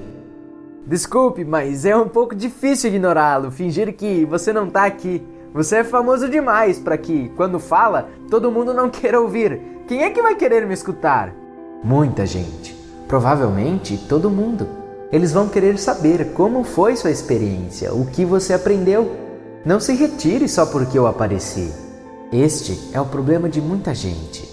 Desculpe, 0.87 1.45
mas 1.45 1.85
é 1.85 1.97
um 1.97 2.09
pouco 2.09 2.35
difícil 2.35 2.89
ignorá-lo, 2.89 3.51
fingir 3.51 3.93
que 3.95 4.25
você 4.25 4.53
não 4.53 4.69
está 4.69 4.85
aqui. 4.85 5.23
Você 5.53 5.77
é 5.77 5.85
famoso 5.85 6.29
demais 6.29 6.79
para 6.79 6.97
que, 6.97 7.31
quando 7.37 7.59
fala, 7.59 8.09
todo 8.31 8.53
mundo 8.53 8.73
não 8.73 8.89
queira 8.91 9.21
ouvir. 9.21 9.61
Quem 9.89 10.05
é 10.05 10.11
que 10.11 10.23
vai 10.23 10.37
querer 10.37 10.65
me 10.67 10.75
escutar? 10.75 11.35
Muita 11.83 12.25
gente. 12.25 12.77
Provavelmente 13.09 13.99
todo 14.09 14.31
mundo. 14.31 14.69
Eles 15.11 15.33
vão 15.33 15.49
querer 15.49 15.79
saber 15.79 16.33
como 16.33 16.63
foi 16.63 16.95
sua 16.95 17.11
experiência, 17.11 17.93
o 17.93 18.07
que 18.07 18.25
você 18.25 18.53
aprendeu. 18.53 19.17
Não 19.65 19.81
se 19.81 19.95
retire 19.95 20.49
só 20.49 20.65
porque 20.67 20.99
eu 20.99 21.07
apareci. 21.07 21.88
Este 22.33 22.91
é 22.93 23.01
o 23.01 23.07
problema 23.07 23.49
de 23.49 23.59
muita 23.59 23.95
gente. 23.95 24.47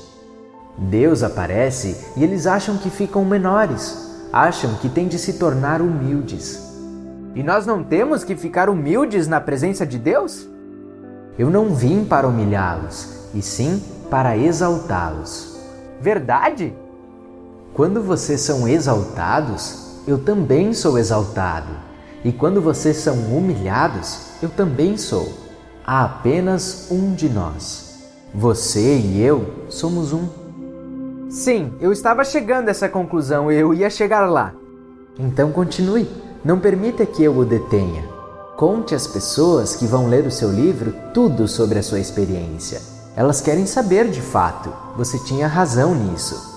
Deus 0.78 1.24
aparece 1.24 1.98
e 2.16 2.24
eles 2.24 2.48
acham 2.48 2.78
que 2.78 2.90
ficam 2.90 3.26
menores, 3.26 4.14
acham 4.32 4.76
que 4.76 4.88
têm 4.88 5.10
de 5.10 5.20
se 5.20 5.34
tornar 5.34 5.82
humildes. 5.82 6.58
E 7.36 7.44
nós 7.44 7.66
não 7.66 7.84
temos 7.84 8.24
que 8.24 8.34
ficar 8.38 8.70
humildes 8.70 9.28
na 9.28 9.42
presença 9.42 9.86
de 9.86 9.98
Deus? 9.98 10.48
Eu 11.38 11.50
não 11.50 11.76
vim 11.76 12.06
para 12.06 12.26
humilhá-los, 12.26 13.10
e 13.34 13.42
sim 13.42 13.84
para 14.10 14.38
exaltá-los. 14.38 15.58
Verdade? 16.00 16.74
Quando 17.74 18.02
vocês 18.02 18.40
são 18.40 18.70
exaltados, 18.70 20.00
eu 20.08 20.18
também 20.18 20.74
sou 20.74 20.98
exaltado. 20.98 21.74
E 22.24 22.32
quando 22.32 22.62
vocês 22.62 22.96
são 22.98 23.16
humilhados, 23.36 24.18
eu 24.42 24.48
também 24.48 24.96
sou 24.96 25.45
há 25.86 26.04
apenas 26.04 26.88
um 26.90 27.14
de 27.14 27.30
nós. 27.30 28.00
Você 28.34 28.98
e 28.98 29.22
eu 29.22 29.66
somos 29.70 30.12
um. 30.12 30.28
Sim, 31.30 31.74
eu 31.80 31.92
estava 31.92 32.24
chegando 32.24 32.68
a 32.68 32.72
essa 32.72 32.90
conclusão, 32.90 33.52
eu 33.52 33.74
ia 33.74 33.90
chegar 33.90 34.30
lá. 34.30 34.54
Então 35.18 35.52
continue, 35.52 36.10
não 36.44 36.60
permita 36.60 37.06
que 37.06 37.24
eu 37.24 37.38
o 37.38 37.46
detenha. 37.46 38.04
Conte 38.58 38.96
às 38.96 39.06
pessoas 39.06 39.76
que 39.76 39.86
vão 39.86 40.08
ler 40.08 40.26
o 40.26 40.32
seu 40.32 40.52
livro 40.52 40.94
tudo 41.14 41.48
sobre 41.48 41.78
a 41.80 41.84
sua 41.84 42.00
experiência. 42.00 42.82
Elas 43.16 43.42
querem 43.42 43.66
saber 43.66 44.10
de 44.10 44.22
fato, 44.22 44.74
você 44.98 45.20
tinha 45.20 45.48
razão 45.48 45.94
nisso. 45.94 46.56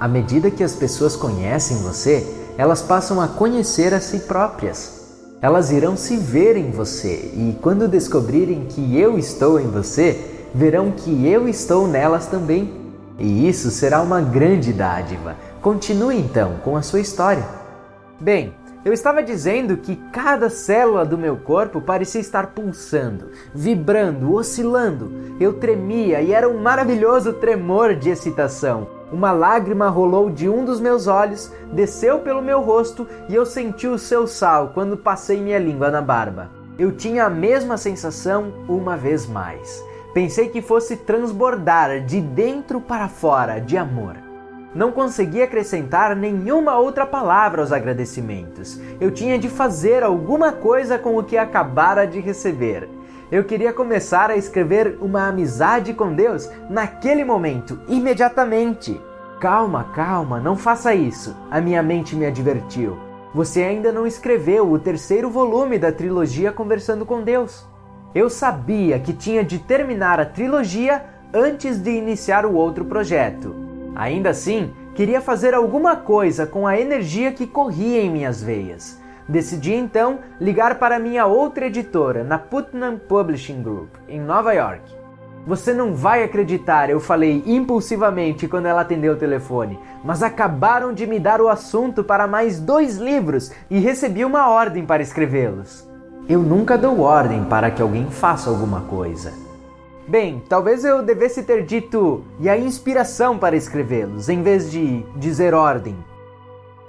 À 0.00 0.08
medida 0.08 0.50
que 0.50 0.64
as 0.64 0.74
pessoas 0.74 1.16
conhecem 1.16 1.78
você, 1.78 2.26
elas 2.58 2.82
passam 2.82 3.20
a 3.20 3.28
conhecer 3.28 3.94
a 3.94 4.00
si 4.00 4.20
próprias. 4.20 5.03
Elas 5.44 5.70
irão 5.70 5.94
se 5.94 6.16
ver 6.16 6.56
em 6.56 6.70
você 6.70 7.30
e, 7.34 7.54
quando 7.60 7.86
descobrirem 7.86 8.64
que 8.64 8.98
eu 8.98 9.18
estou 9.18 9.60
em 9.60 9.66
você, 9.66 10.18
verão 10.54 10.90
que 10.90 11.28
eu 11.28 11.46
estou 11.46 11.86
nelas 11.86 12.26
também. 12.26 12.72
E 13.18 13.46
isso 13.46 13.70
será 13.70 14.00
uma 14.00 14.22
grande 14.22 14.72
dádiva. 14.72 15.36
Continue 15.60 16.16
então 16.16 16.54
com 16.64 16.78
a 16.78 16.80
sua 16.80 16.98
história. 16.98 17.44
Bem, 18.18 18.54
eu 18.86 18.94
estava 18.94 19.22
dizendo 19.22 19.76
que 19.76 19.96
cada 20.10 20.48
célula 20.48 21.04
do 21.04 21.18
meu 21.18 21.36
corpo 21.36 21.78
parecia 21.78 22.22
estar 22.22 22.46
pulsando, 22.54 23.28
vibrando, 23.54 24.32
oscilando. 24.32 25.12
Eu 25.38 25.52
tremia 25.52 26.22
e 26.22 26.32
era 26.32 26.48
um 26.48 26.58
maravilhoso 26.58 27.34
tremor 27.34 27.94
de 27.94 28.08
excitação. 28.08 28.88
Uma 29.14 29.30
lágrima 29.30 29.88
rolou 29.88 30.28
de 30.28 30.48
um 30.48 30.64
dos 30.64 30.80
meus 30.80 31.06
olhos, 31.06 31.52
desceu 31.72 32.18
pelo 32.18 32.42
meu 32.42 32.60
rosto 32.60 33.06
e 33.28 33.34
eu 33.36 33.46
senti 33.46 33.86
o 33.86 33.96
seu 33.96 34.26
sal 34.26 34.72
quando 34.74 34.96
passei 34.96 35.40
minha 35.40 35.56
língua 35.56 35.88
na 35.88 36.02
barba. 36.02 36.50
Eu 36.76 36.90
tinha 36.90 37.26
a 37.26 37.30
mesma 37.30 37.76
sensação 37.76 38.52
uma 38.68 38.96
vez 38.96 39.24
mais. 39.24 39.80
Pensei 40.12 40.48
que 40.48 40.60
fosse 40.60 40.96
transbordar 40.96 42.04
de 42.04 42.20
dentro 42.20 42.80
para 42.80 43.06
fora 43.06 43.60
de 43.60 43.76
amor. 43.76 44.16
Não 44.74 44.90
consegui 44.90 45.40
acrescentar 45.42 46.16
nenhuma 46.16 46.76
outra 46.76 47.06
palavra 47.06 47.60
aos 47.60 47.70
agradecimentos. 47.70 48.80
Eu 49.00 49.12
tinha 49.12 49.38
de 49.38 49.48
fazer 49.48 50.02
alguma 50.02 50.50
coisa 50.50 50.98
com 50.98 51.16
o 51.16 51.22
que 51.22 51.38
acabara 51.38 52.04
de 52.04 52.18
receber. 52.18 52.88
Eu 53.32 53.44
queria 53.44 53.72
começar 53.72 54.30
a 54.30 54.36
escrever 54.36 54.98
uma 55.00 55.28
amizade 55.28 55.94
com 55.94 56.14
Deus 56.14 56.48
naquele 56.68 57.24
momento, 57.24 57.80
imediatamente. 57.88 59.00
Calma, 59.40 59.84
calma, 59.94 60.40
não 60.40 60.56
faça 60.56 60.94
isso, 60.94 61.36
a 61.50 61.60
minha 61.60 61.82
mente 61.82 62.14
me 62.14 62.26
advertiu. 62.26 62.96
Você 63.34 63.62
ainda 63.62 63.90
não 63.90 64.06
escreveu 64.06 64.70
o 64.70 64.78
terceiro 64.78 65.28
volume 65.28 65.78
da 65.78 65.90
trilogia 65.90 66.52
Conversando 66.52 67.04
com 67.04 67.22
Deus. 67.22 67.66
Eu 68.14 68.30
sabia 68.30 68.98
que 69.00 69.12
tinha 69.12 69.42
de 69.42 69.58
terminar 69.58 70.20
a 70.20 70.24
trilogia 70.24 71.04
antes 71.32 71.78
de 71.78 71.90
iniciar 71.90 72.46
o 72.46 72.54
outro 72.54 72.84
projeto. 72.84 73.54
Ainda 73.96 74.30
assim, 74.30 74.72
queria 74.94 75.20
fazer 75.20 75.52
alguma 75.52 75.96
coisa 75.96 76.46
com 76.46 76.66
a 76.66 76.78
energia 76.78 77.32
que 77.32 77.46
corria 77.46 78.00
em 78.00 78.10
minhas 78.10 78.40
veias. 78.40 79.02
Decidi 79.26 79.72
então 79.72 80.18
ligar 80.38 80.78
para 80.78 80.98
minha 80.98 81.24
outra 81.24 81.66
editora, 81.66 82.22
na 82.22 82.38
Putnam 82.38 82.98
Publishing 82.98 83.62
Group, 83.62 83.88
em 84.06 84.20
Nova 84.20 84.52
York. 84.52 84.82
Você 85.46 85.72
não 85.72 85.94
vai 85.94 86.22
acreditar, 86.22 86.90
eu 86.90 87.00
falei 87.00 87.42
impulsivamente 87.46 88.46
quando 88.46 88.66
ela 88.66 88.82
atendeu 88.82 89.14
o 89.14 89.18
telefone, 89.18 89.78
mas 90.02 90.22
acabaram 90.22 90.92
de 90.92 91.06
me 91.06 91.18
dar 91.18 91.40
o 91.40 91.48
assunto 91.48 92.04
para 92.04 92.26
mais 92.26 92.60
dois 92.60 92.98
livros 92.98 93.50
e 93.70 93.78
recebi 93.78 94.24
uma 94.24 94.48
ordem 94.48 94.84
para 94.84 95.02
escrevê-los. 95.02 95.88
Eu 96.28 96.40
nunca 96.40 96.76
dou 96.76 97.00
ordem 97.00 97.44
para 97.44 97.70
que 97.70 97.82
alguém 97.82 98.10
faça 98.10 98.48
alguma 98.48 98.82
coisa. 98.82 99.32
Bem, 100.06 100.42
talvez 100.48 100.84
eu 100.84 101.02
devesse 101.02 101.42
ter 101.42 101.64
dito 101.64 102.24
e 102.40 102.48
a 102.48 102.58
inspiração 102.58 103.38
para 103.38 103.56
escrevê-los, 103.56 104.28
em 104.28 104.42
vez 104.42 104.70
de 104.70 105.02
dizer 105.16 105.54
ordem. 105.54 105.96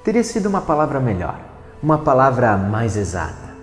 Teria 0.04 0.24
sido 0.24 0.48
uma 0.48 0.62
palavra 0.62 1.00
melhor 1.00 1.55
uma 1.86 2.00
palavra 2.00 2.58
mais 2.58 2.98
exata. 2.98 3.54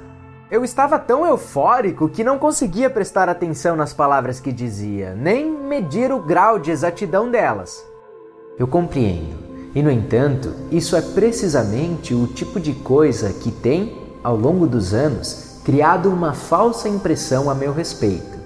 Eu 0.49 0.65
estava 0.65 0.97
tão 0.97 1.27
eufórico 1.27 2.09
que 2.09 2.23
não 2.23 2.39
conseguia 2.39 2.89
prestar 2.89 3.29
atenção 3.29 3.75
nas 3.75 3.93
palavras 3.93 4.39
que 4.39 4.53
dizia, 4.53 5.13
nem 5.17 5.51
medir 5.51 6.13
o 6.13 6.23
grau 6.23 6.57
de 6.57 6.71
exatidão 6.71 7.29
delas. 7.29 7.85
Eu 8.57 8.69
compreendo, 8.69 9.37
e 9.75 9.83
no 9.83 9.91
entanto, 9.91 10.55
isso 10.71 10.95
é 10.95 11.01
precisamente 11.03 12.15
o 12.15 12.29
tipo 12.29 12.61
de 12.61 12.75
coisa 12.75 13.33
que 13.33 13.51
tem, 13.51 14.01
ao 14.23 14.37
longo 14.37 14.69
dos 14.69 14.95
anos, 14.95 15.61
criado 15.65 16.09
uma 16.09 16.33
falsa 16.33 16.89
impressão 16.89 17.51
a 17.51 17.57
meu 17.57 17.73
respeito. 17.73 18.39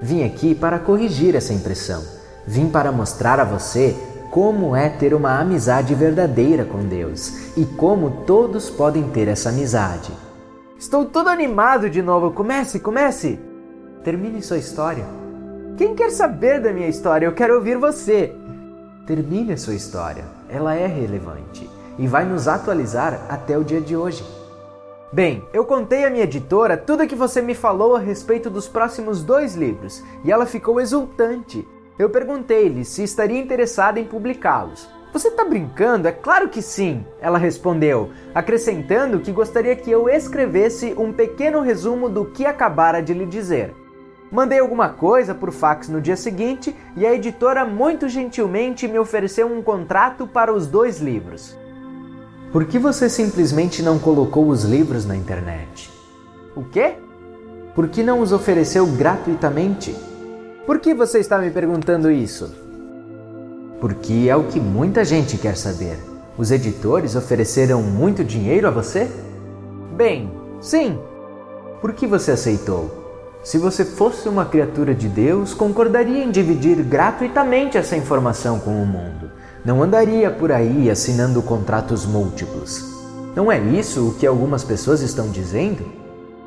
Vim 0.00 0.22
aqui 0.22 0.54
para 0.54 0.78
corrigir 0.78 1.34
essa 1.34 1.52
impressão. 1.52 2.00
Vim 2.46 2.68
para 2.68 2.92
mostrar 2.92 3.40
a 3.40 3.44
você 3.44 3.96
como 4.36 4.76
é 4.76 4.90
ter 4.90 5.14
uma 5.14 5.40
amizade 5.40 5.94
verdadeira 5.94 6.62
com 6.62 6.84
Deus 6.84 7.56
e 7.56 7.64
como 7.64 8.22
todos 8.26 8.68
podem 8.68 9.04
ter 9.08 9.28
essa 9.28 9.48
amizade. 9.48 10.12
Estou 10.78 11.06
todo 11.06 11.30
animado 11.30 11.88
de 11.88 12.02
novo. 12.02 12.30
Comece, 12.30 12.78
comece! 12.78 13.40
Termine 14.04 14.42
sua 14.42 14.58
história. 14.58 15.06
Quem 15.78 15.94
quer 15.94 16.10
saber 16.10 16.60
da 16.60 16.70
minha 16.70 16.86
história? 16.86 17.24
Eu 17.24 17.32
quero 17.32 17.54
ouvir 17.54 17.78
você. 17.78 18.36
Termine 19.06 19.54
a 19.54 19.56
sua 19.56 19.72
história. 19.72 20.26
Ela 20.50 20.74
é 20.74 20.86
relevante 20.86 21.66
e 21.98 22.06
vai 22.06 22.26
nos 22.26 22.46
atualizar 22.46 23.18
até 23.30 23.56
o 23.56 23.64
dia 23.64 23.80
de 23.80 23.96
hoje. 23.96 24.22
Bem, 25.10 25.42
eu 25.50 25.64
contei 25.64 26.04
à 26.04 26.10
minha 26.10 26.24
editora 26.24 26.76
tudo 26.76 27.04
o 27.04 27.08
que 27.08 27.16
você 27.16 27.40
me 27.40 27.54
falou 27.54 27.96
a 27.96 28.00
respeito 28.00 28.50
dos 28.50 28.68
próximos 28.68 29.24
dois 29.24 29.54
livros 29.54 30.04
e 30.22 30.30
ela 30.30 30.44
ficou 30.44 30.78
exultante. 30.78 31.66
Eu 31.98 32.10
perguntei-lhe 32.10 32.84
se 32.84 33.02
estaria 33.02 33.40
interessada 33.40 33.98
em 33.98 34.04
publicá-los. 34.04 34.88
Você 35.12 35.28
está 35.28 35.46
brincando? 35.46 36.06
É 36.06 36.12
claro 36.12 36.50
que 36.50 36.60
sim, 36.60 37.06
ela 37.22 37.38
respondeu, 37.38 38.10
acrescentando 38.34 39.20
que 39.20 39.32
gostaria 39.32 39.74
que 39.74 39.90
eu 39.90 40.10
escrevesse 40.10 40.94
um 40.98 41.10
pequeno 41.10 41.62
resumo 41.62 42.10
do 42.10 42.26
que 42.26 42.44
acabara 42.44 43.00
de 43.00 43.14
lhe 43.14 43.24
dizer. 43.24 43.74
Mandei 44.30 44.58
alguma 44.58 44.90
coisa 44.90 45.34
por 45.34 45.50
fax 45.52 45.88
no 45.88 46.02
dia 46.02 46.16
seguinte 46.16 46.76
e 46.96 47.06
a 47.06 47.14
editora 47.14 47.64
muito 47.64 48.10
gentilmente 48.10 48.86
me 48.86 48.98
ofereceu 48.98 49.46
um 49.46 49.62
contrato 49.62 50.26
para 50.26 50.52
os 50.52 50.66
dois 50.66 51.00
livros. 51.00 51.56
Por 52.52 52.66
que 52.66 52.78
você 52.78 53.08
simplesmente 53.08 53.82
não 53.82 53.98
colocou 53.98 54.48
os 54.48 54.64
livros 54.64 55.06
na 55.06 55.16
internet? 55.16 55.90
O 56.54 56.62
quê? 56.62 56.96
Por 57.74 57.88
que 57.88 58.02
não 58.02 58.20
os 58.20 58.32
ofereceu 58.32 58.86
gratuitamente? 58.86 59.96
Por 60.66 60.80
que 60.80 60.92
você 60.92 61.20
está 61.20 61.38
me 61.38 61.48
perguntando 61.48 62.10
isso? 62.10 62.52
Porque 63.80 64.26
é 64.28 64.34
o 64.34 64.48
que 64.48 64.58
muita 64.58 65.04
gente 65.04 65.38
quer 65.38 65.56
saber. 65.56 65.96
Os 66.36 66.50
editores 66.50 67.14
ofereceram 67.14 67.80
muito 67.80 68.24
dinheiro 68.24 68.66
a 68.66 68.70
você? 68.72 69.08
Bem, 69.96 70.28
sim. 70.60 70.98
Por 71.80 71.92
que 71.92 72.04
você 72.04 72.32
aceitou? 72.32 73.38
Se 73.44 73.58
você 73.58 73.84
fosse 73.84 74.28
uma 74.28 74.44
criatura 74.44 74.92
de 74.92 75.08
Deus, 75.08 75.54
concordaria 75.54 76.24
em 76.24 76.32
dividir 76.32 76.82
gratuitamente 76.82 77.78
essa 77.78 77.96
informação 77.96 78.58
com 78.58 78.82
o 78.82 78.86
mundo. 78.86 79.30
Não 79.64 79.84
andaria 79.84 80.32
por 80.32 80.50
aí 80.50 80.90
assinando 80.90 81.40
contratos 81.42 82.04
múltiplos. 82.04 82.84
Não 83.36 83.52
é 83.52 83.60
isso 83.60 84.08
o 84.08 84.14
que 84.14 84.26
algumas 84.26 84.64
pessoas 84.64 85.00
estão 85.00 85.30
dizendo? 85.30 85.84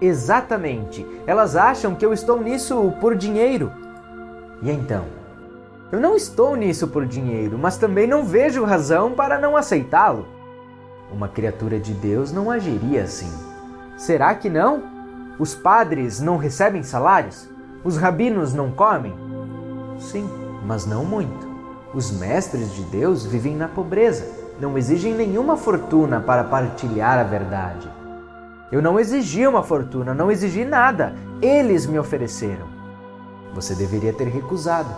Exatamente. 0.02 1.08
Elas 1.26 1.56
acham 1.56 1.96
que 1.96 2.06
eu 2.06 2.12
estou 2.12 2.44
nisso 2.44 2.94
por 3.00 3.16
dinheiro. 3.16 3.72
E 4.62 4.70
então? 4.70 5.06
Eu 5.92 6.00
não 6.00 6.16
estou 6.16 6.56
nisso 6.56 6.88
por 6.88 7.06
dinheiro, 7.06 7.58
mas 7.58 7.78
também 7.78 8.06
não 8.06 8.24
vejo 8.24 8.64
razão 8.64 9.12
para 9.12 9.40
não 9.40 9.58
aceitá-lo. 9.58 10.28
Uma 11.12 11.28
criatura 11.28 11.80
de 11.80 11.94
Deus 11.94 12.32
não 12.32 12.52
agiria 12.52 13.04
assim. 13.04 13.32
Será 13.98 14.36
que 14.36 14.50
não? 14.50 14.84
Os 15.40 15.56
padres 15.56 16.20
não 16.20 16.38
recebem 16.38 16.84
salários? 16.84 17.50
Os 17.84 17.98
rabinos 17.98 18.54
não 18.54 18.72
comem? 18.72 19.14
Sim, 19.98 20.30
mas 20.66 20.86
não 20.86 21.04
muito. 21.04 21.50
Os 21.94 22.12
mestres 22.12 22.76
de 22.76 22.84
Deus 22.84 23.26
vivem 23.26 23.56
na 23.56 23.68
pobreza, 23.68 24.28
não 24.62 24.78
exigem 24.78 25.16
nenhuma 25.16 25.58
fortuna 25.58 26.20
para 26.20 26.44
partilhar 26.44 27.18
a 27.18 27.24
verdade. 27.24 27.90
Eu 28.72 28.82
não 28.82 29.00
exigi 29.00 29.48
uma 29.48 29.64
fortuna, 29.64 30.14
não 30.14 30.30
exigi 30.30 30.64
nada. 30.64 31.16
Eles 31.42 31.88
me 31.88 31.98
ofereceram. 31.98 32.79
Você 33.54 33.76
deveria 33.76 34.14
ter 34.14 34.28
recusado. 34.28 34.90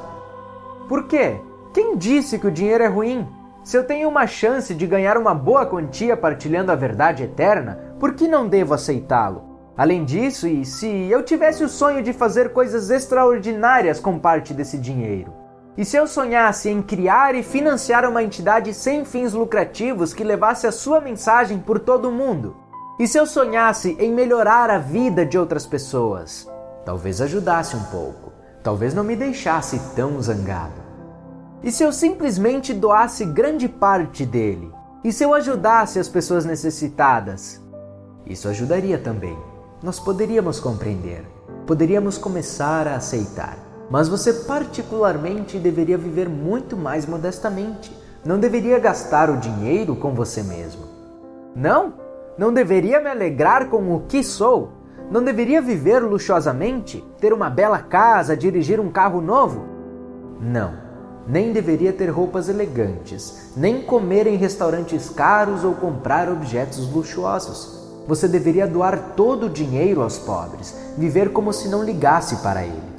Por 0.87 1.07
quê? 1.07 1.39
Quem 1.73 1.95
disse 1.95 2.37
que 2.37 2.47
o 2.47 2.51
dinheiro 2.51 2.83
é 2.83 2.87
ruim? 2.87 3.27
Se 3.63 3.77
eu 3.77 3.83
tenho 3.83 4.09
uma 4.09 4.25
chance 4.25 4.73
de 4.73 4.87
ganhar 4.87 5.17
uma 5.17 5.33
boa 5.33 5.65
quantia 5.65 6.17
partilhando 6.17 6.71
a 6.71 6.75
verdade 6.75 7.23
eterna, 7.23 7.95
por 7.99 8.13
que 8.13 8.27
não 8.27 8.47
devo 8.47 8.73
aceitá-lo? 8.73 9.43
Além 9.77 10.03
disso, 10.03 10.47
e 10.47 10.65
se 10.65 10.87
eu 11.09 11.23
tivesse 11.23 11.63
o 11.63 11.69
sonho 11.69 12.03
de 12.03 12.11
fazer 12.11 12.51
coisas 12.51 12.89
extraordinárias 12.89 13.99
com 13.99 14.19
parte 14.19 14.53
desse 14.53 14.77
dinheiro? 14.77 15.31
E 15.77 15.85
se 15.85 15.95
eu 15.95 16.05
sonhasse 16.05 16.69
em 16.69 16.81
criar 16.81 17.33
e 17.33 17.43
financiar 17.43 18.07
uma 18.07 18.21
entidade 18.21 18.73
sem 18.73 19.05
fins 19.05 19.31
lucrativos 19.31 20.13
que 20.13 20.23
levasse 20.23 20.67
a 20.67 20.71
sua 20.71 20.99
mensagem 20.99 21.57
por 21.57 21.79
todo 21.79 22.09
o 22.09 22.11
mundo? 22.11 22.57
E 22.99 23.07
se 23.07 23.17
eu 23.17 23.25
sonhasse 23.25 23.95
em 23.99 24.11
melhorar 24.11 24.69
a 24.69 24.77
vida 24.77 25.25
de 25.25 25.37
outras 25.37 25.65
pessoas? 25.65 26.47
Talvez 26.83 27.21
ajudasse 27.21 27.75
um 27.75 27.83
pouco, 27.85 28.30
talvez 28.63 28.93
não 28.93 29.03
me 29.03 29.15
deixasse 29.15 29.79
tão 29.95 30.21
zangado. 30.21 30.81
E 31.63 31.71
se 31.71 31.83
eu 31.83 31.91
simplesmente 31.91 32.73
doasse 32.73 33.23
grande 33.25 33.67
parte 33.67 34.25
dele? 34.25 34.71
E 35.03 35.11
se 35.11 35.23
eu 35.23 35.33
ajudasse 35.33 35.99
as 35.99 36.07
pessoas 36.07 36.45
necessitadas? 36.45 37.61
Isso 38.25 38.47
ajudaria 38.47 38.97
também. 38.97 39.37
Nós 39.81 39.99
poderíamos 39.99 40.59
compreender, 40.59 41.25
poderíamos 41.65 42.17
começar 42.17 42.87
a 42.87 42.95
aceitar. 42.95 43.57
Mas 43.89 44.07
você, 44.07 44.31
particularmente, 44.33 45.59
deveria 45.59 45.97
viver 45.97 46.29
muito 46.29 46.77
mais 46.77 47.05
modestamente. 47.05 47.91
Não 48.23 48.39
deveria 48.39 48.79
gastar 48.79 49.29
o 49.29 49.37
dinheiro 49.37 49.95
com 49.95 50.13
você 50.13 50.41
mesmo. 50.43 50.83
Não? 51.55 51.93
Não 52.37 52.53
deveria 52.53 52.99
me 52.99 53.09
alegrar 53.09 53.69
com 53.69 53.93
o 53.93 54.01
que 54.01 54.23
sou? 54.23 54.71
Não 55.11 55.23
deveria 55.23 55.61
viver 55.61 55.99
luxuosamente? 55.99 57.03
Ter 57.19 57.33
uma 57.33 57.49
bela 57.49 57.79
casa, 57.79 58.35
dirigir 58.35 58.79
um 58.79 58.89
carro 58.89 59.21
novo? 59.21 59.65
Não 60.39 60.89
nem 61.27 61.53
deveria 61.53 61.93
ter 61.93 62.09
roupas 62.09 62.49
elegantes, 62.49 63.51
nem 63.55 63.81
comer 63.81 64.27
em 64.27 64.35
restaurantes 64.35 65.09
caros 65.09 65.63
ou 65.63 65.73
comprar 65.73 66.29
objetos 66.29 66.91
luxuosos. 66.91 67.79
Você 68.07 68.27
deveria 68.27 68.67
doar 68.67 69.13
todo 69.15 69.45
o 69.45 69.49
dinheiro 69.49 70.01
aos 70.01 70.17
pobres, 70.17 70.75
viver 70.97 71.31
como 71.31 71.53
se 71.53 71.69
não 71.69 71.83
ligasse 71.83 72.37
para 72.37 72.63
ele. 72.63 72.90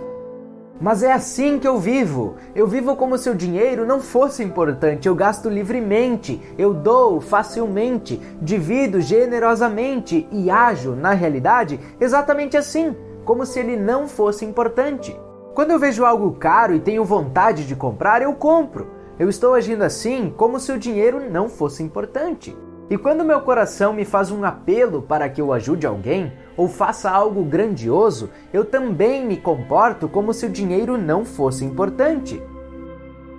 Mas 0.83 1.05
é 1.05 1.12
assim 1.12 1.61
que 1.61 1.68
eu 1.68 1.79
vivo. 1.79 2.35
Eu 2.57 2.66
vivo 2.66 2.97
como 2.97 3.16
se 3.16 3.31
o 3.31 3.37
dinheiro 3.37 3.87
não 3.87 4.01
fosse 4.01 4.42
importante. 4.42 5.07
Eu 5.07 5.14
gasto 5.14 5.49
livremente, 5.49 6.42
eu 6.59 6.75
dou 6.75 7.21
facilmente, 7.21 8.21
divido 8.42 9.01
generosamente 9.01 10.27
e 10.33 10.51
ajo, 10.51 10.97
na 10.97 11.12
realidade, 11.12 11.79
exatamente 12.01 12.57
assim, 12.57 12.97
como 13.25 13.47
se 13.47 13.61
ele 13.61 13.77
não 13.77 14.09
fosse 14.09 14.45
importante. 14.45 15.16
Quando 15.55 15.71
eu 15.71 15.79
vejo 15.79 16.05
algo 16.05 16.33
caro 16.33 16.75
e 16.75 16.81
tenho 16.81 17.05
vontade 17.05 17.64
de 17.64 17.77
comprar, 17.77 18.21
eu 18.21 18.33
compro. 18.35 18.88
Eu 19.21 19.29
estou 19.29 19.55
agindo 19.55 19.83
assim 19.83 20.35
como 20.37 20.59
se 20.59 20.73
o 20.73 20.79
dinheiro 20.79 21.31
não 21.31 21.49
fosse 21.49 21.81
importante. 21.81 22.57
E 22.90 22.99
quando 22.99 23.25
meu 23.25 23.40
coração 23.42 23.92
me 23.92 24.05
faz 24.05 24.33
um 24.33 24.45
apelo 24.45 25.01
para 25.01 25.29
que 25.29 25.40
eu 25.40 25.53
ajude 25.53 25.87
alguém 25.87 26.33
ou 26.57 26.69
faça 26.69 27.11
algo 27.11 27.45
grandioso, 27.45 28.31
eu 28.53 28.65
também 28.65 29.27
me 29.27 29.37
comporto 29.37 30.09
como 30.09 30.33
se 30.33 30.47
o 30.47 30.51
dinheiro 30.51 30.99
não 30.99 31.25
fosse 31.25 31.65
importante. 31.65 32.43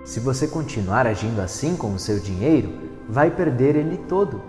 Se 0.04 0.20
você 0.20 0.46
continuar 0.46 1.06
agindo 1.06 1.40
assim 1.40 1.76
com 1.76 1.94
o 1.94 1.98
seu 1.98 2.20
dinheiro, 2.20 2.72
vai 3.08 3.30
perder 3.30 3.76
ele 3.76 3.96
todo. 4.08 4.42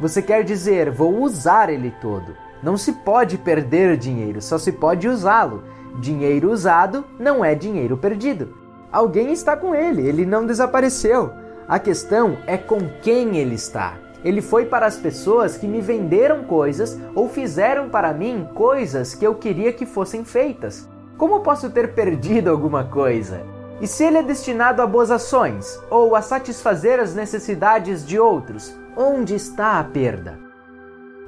Você 0.00 0.20
quer 0.22 0.44
dizer, 0.44 0.90
vou 0.90 1.22
usar 1.22 1.70
ele 1.70 1.90
todo. 2.00 2.34
Não 2.62 2.76
se 2.76 2.92
pode 2.92 3.38
perder 3.38 3.96
dinheiro, 3.96 4.42
só 4.42 4.58
se 4.58 4.72
pode 4.72 5.08
usá-lo. 5.08 5.62
Dinheiro 5.98 6.50
usado 6.50 7.04
não 7.18 7.44
é 7.44 7.54
dinheiro 7.54 7.96
perdido. 7.96 8.54
Alguém 8.92 9.32
está 9.32 9.56
com 9.56 9.74
ele, 9.74 10.06
ele 10.06 10.26
não 10.26 10.46
desapareceu. 10.46 11.30
A 11.68 11.78
questão 11.78 12.38
é 12.46 12.56
com 12.58 12.80
quem 13.00 13.36
ele 13.36 13.54
está. 13.54 13.96
Ele 14.24 14.42
foi 14.42 14.66
para 14.66 14.86
as 14.86 14.96
pessoas 14.96 15.56
que 15.56 15.66
me 15.66 15.80
venderam 15.80 16.44
coisas 16.44 16.98
ou 17.14 17.28
fizeram 17.28 17.88
para 17.88 18.12
mim 18.12 18.48
coisas 18.54 19.14
que 19.14 19.26
eu 19.26 19.34
queria 19.34 19.72
que 19.72 19.86
fossem 19.86 20.24
feitas. 20.24 20.88
Como 21.16 21.40
posso 21.40 21.70
ter 21.70 21.94
perdido 21.94 22.50
alguma 22.50 22.84
coisa? 22.84 23.42
E 23.80 23.86
se 23.86 24.04
ele 24.04 24.18
é 24.18 24.22
destinado 24.22 24.82
a 24.82 24.86
boas 24.86 25.10
ações 25.10 25.80
ou 25.88 26.14
a 26.14 26.20
satisfazer 26.20 27.00
as 27.00 27.14
necessidades 27.14 28.06
de 28.06 28.18
outros, 28.18 28.74
onde 28.94 29.34
está 29.34 29.78
a 29.78 29.84
perda? 29.84 30.38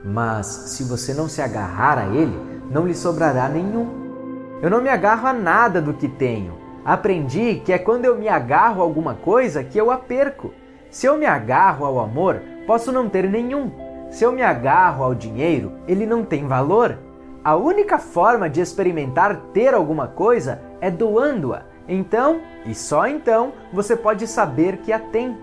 Mas 0.05 0.47
se 0.47 0.85
você 0.85 1.15
não 1.15 1.29
se 1.29 1.41
agarrar 1.41 1.97
a 1.97 2.07
ele, 2.07 2.39
não 2.71 2.87
lhe 2.87 2.95
sobrará 2.95 3.49
nenhum. 3.49 4.59
Eu 4.61 4.69
não 4.69 4.83
me 4.83 4.89
agarro 4.89 5.27
a 5.27 5.33
nada 5.33 5.81
do 5.81 5.95
que 5.95 6.09
tenho. 6.09 6.59
Aprendi 6.85 7.63
que 7.65 7.73
é 7.73 7.79
quando 7.79 8.05
eu 8.05 8.19
me 8.19 8.29
agarro 8.29 8.81
a 8.81 8.85
alguma 8.85 9.15
coisa 9.15 9.65
que 9.65 9.79
eu 9.79 9.91
a 9.91 9.97
perco. 9.97 10.53
Se 10.91 11.07
eu 11.07 11.17
me 11.17 11.25
agarro 11.25 11.87
ao 11.87 12.01
amor, 12.01 12.43
posso 12.67 12.93
não 12.93 13.09
ter 13.09 13.29
nenhum. 13.29 13.71
Se 14.11 14.25
eu 14.25 14.33
me 14.33 14.43
agarro 14.43 15.05
ao 15.05 15.15
dinheiro, 15.15 15.73
ele 15.89 16.05
não 16.05 16.25
tem 16.25 16.47
valor. 16.47 16.99
A 17.43 17.57
única 17.57 17.99
forma 17.99 18.49
de 18.49 18.61
experimentar 18.61 19.37
ter 19.53 19.75
alguma 19.75 20.07
coisa 20.07 20.61
é 20.81 20.91
doando-a. 20.91 21.63
Então, 21.89 22.41
e 22.65 22.75
só 22.75 23.07
então, 23.09 23.53
você 23.73 23.97
pode 23.97 24.27
saber 24.27 24.79
que 24.79 24.93
a 24.93 24.99
tem. 24.99 25.37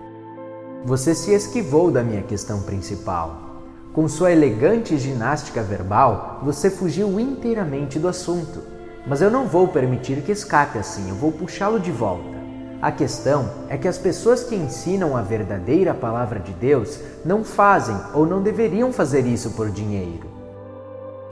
Você 0.84 1.14
se 1.14 1.32
esquivou 1.32 1.90
da 1.90 2.02
minha 2.02 2.22
questão 2.22 2.62
principal. 2.62 3.50
Com 3.92 4.08
sua 4.08 4.32
elegante 4.32 4.96
ginástica 4.96 5.62
verbal, 5.62 6.40
você 6.42 6.70
fugiu 6.70 7.18
inteiramente 7.20 7.98
do 7.98 8.08
assunto. 8.08 8.62
Mas 9.06 9.20
eu 9.20 9.30
não 9.30 9.46
vou 9.46 9.68
permitir 9.68 10.22
que 10.22 10.32
escape 10.32 10.78
assim, 10.78 11.08
eu 11.08 11.14
vou 11.16 11.32
puxá-lo 11.32 11.80
de 11.80 11.90
volta. 11.90 12.39
A 12.82 12.90
questão 12.90 13.50
é 13.68 13.76
que 13.76 13.86
as 13.86 13.98
pessoas 13.98 14.42
que 14.42 14.54
ensinam 14.54 15.14
a 15.14 15.20
verdadeira 15.20 15.92
palavra 15.92 16.40
de 16.40 16.52
Deus 16.52 16.98
não 17.24 17.44
fazem 17.44 17.96
ou 18.14 18.24
não 18.24 18.42
deveriam 18.42 18.90
fazer 18.90 19.26
isso 19.26 19.50
por 19.50 19.70
dinheiro. 19.70 20.26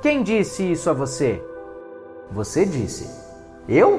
Quem 0.02 0.22
disse 0.22 0.70
isso 0.70 0.90
a 0.90 0.92
você? 0.92 1.42
Você 2.30 2.66
disse. 2.66 3.08
Eu? 3.66 3.98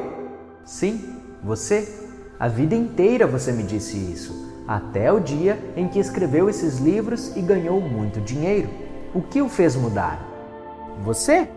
Sim, 0.64 1.16
você. 1.44 1.92
A 2.40 2.48
vida 2.48 2.76
inteira 2.76 3.26
você 3.26 3.52
me 3.52 3.64
disse 3.64 3.98
isso, 3.98 4.64
até 4.68 5.12
o 5.12 5.20
dia 5.20 5.60
em 5.76 5.88
que 5.88 6.00
escreveu 6.00 6.50
esses 6.50 6.78
livros 6.78 7.36
e 7.36 7.42
ganhou 7.42 7.82
muito 7.82 8.22
dinheiro. 8.22 8.70
O 9.14 9.22
que 9.22 9.42
o 9.42 9.50
fez 9.50 9.76
mudar? 9.76 10.24
Você? 11.04 11.50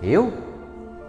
Eu? 0.00 0.32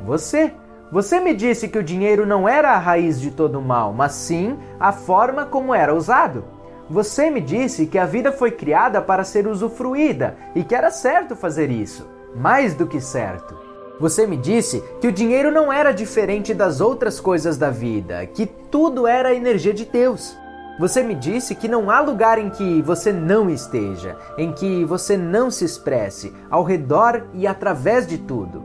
Você? 0.05 0.51
Você 0.91 1.19
me 1.19 1.35
disse 1.35 1.67
que 1.67 1.77
o 1.77 1.83
dinheiro 1.83 2.25
não 2.25 2.49
era 2.49 2.71
a 2.71 2.77
raiz 2.79 3.21
de 3.21 3.29
todo 3.29 3.59
o 3.59 3.61
mal, 3.61 3.93
mas 3.93 4.13
sim 4.13 4.57
a 4.79 4.91
forma 4.91 5.45
como 5.45 5.73
era 5.73 5.93
usado. 5.93 6.43
Você 6.89 7.29
me 7.29 7.39
disse 7.39 7.85
que 7.85 7.99
a 7.99 8.07
vida 8.07 8.31
foi 8.31 8.49
criada 8.49 8.99
para 8.99 9.23
ser 9.23 9.45
usufruída 9.45 10.35
e 10.55 10.63
que 10.63 10.73
era 10.73 10.89
certo 10.89 11.35
fazer 11.35 11.69
isso, 11.69 12.07
mais 12.35 12.73
do 12.73 12.87
que 12.87 12.99
certo. 12.99 13.55
Você 13.99 14.25
me 14.25 14.35
disse 14.35 14.83
que 14.99 15.07
o 15.07 15.11
dinheiro 15.11 15.51
não 15.51 15.71
era 15.71 15.91
diferente 15.91 16.55
das 16.55 16.81
outras 16.81 17.19
coisas 17.19 17.55
da 17.55 17.69
vida, 17.69 18.25
que 18.25 18.47
tudo 18.47 19.05
era 19.05 19.29
a 19.29 19.35
energia 19.35 19.73
de 19.73 19.85
Deus. 19.85 20.35
Você 20.79 21.03
me 21.03 21.13
disse 21.13 21.53
que 21.53 21.67
não 21.67 21.91
há 21.91 21.99
lugar 21.99 22.39
em 22.39 22.49
que 22.49 22.81
você 22.81 23.11
não 23.11 23.47
esteja, 23.47 24.17
em 24.37 24.51
que 24.53 24.83
você 24.85 25.15
não 25.15 25.51
se 25.51 25.65
expresse, 25.65 26.33
ao 26.49 26.63
redor 26.63 27.27
e 27.33 27.45
através 27.45 28.07
de 28.07 28.17
tudo. 28.17 28.63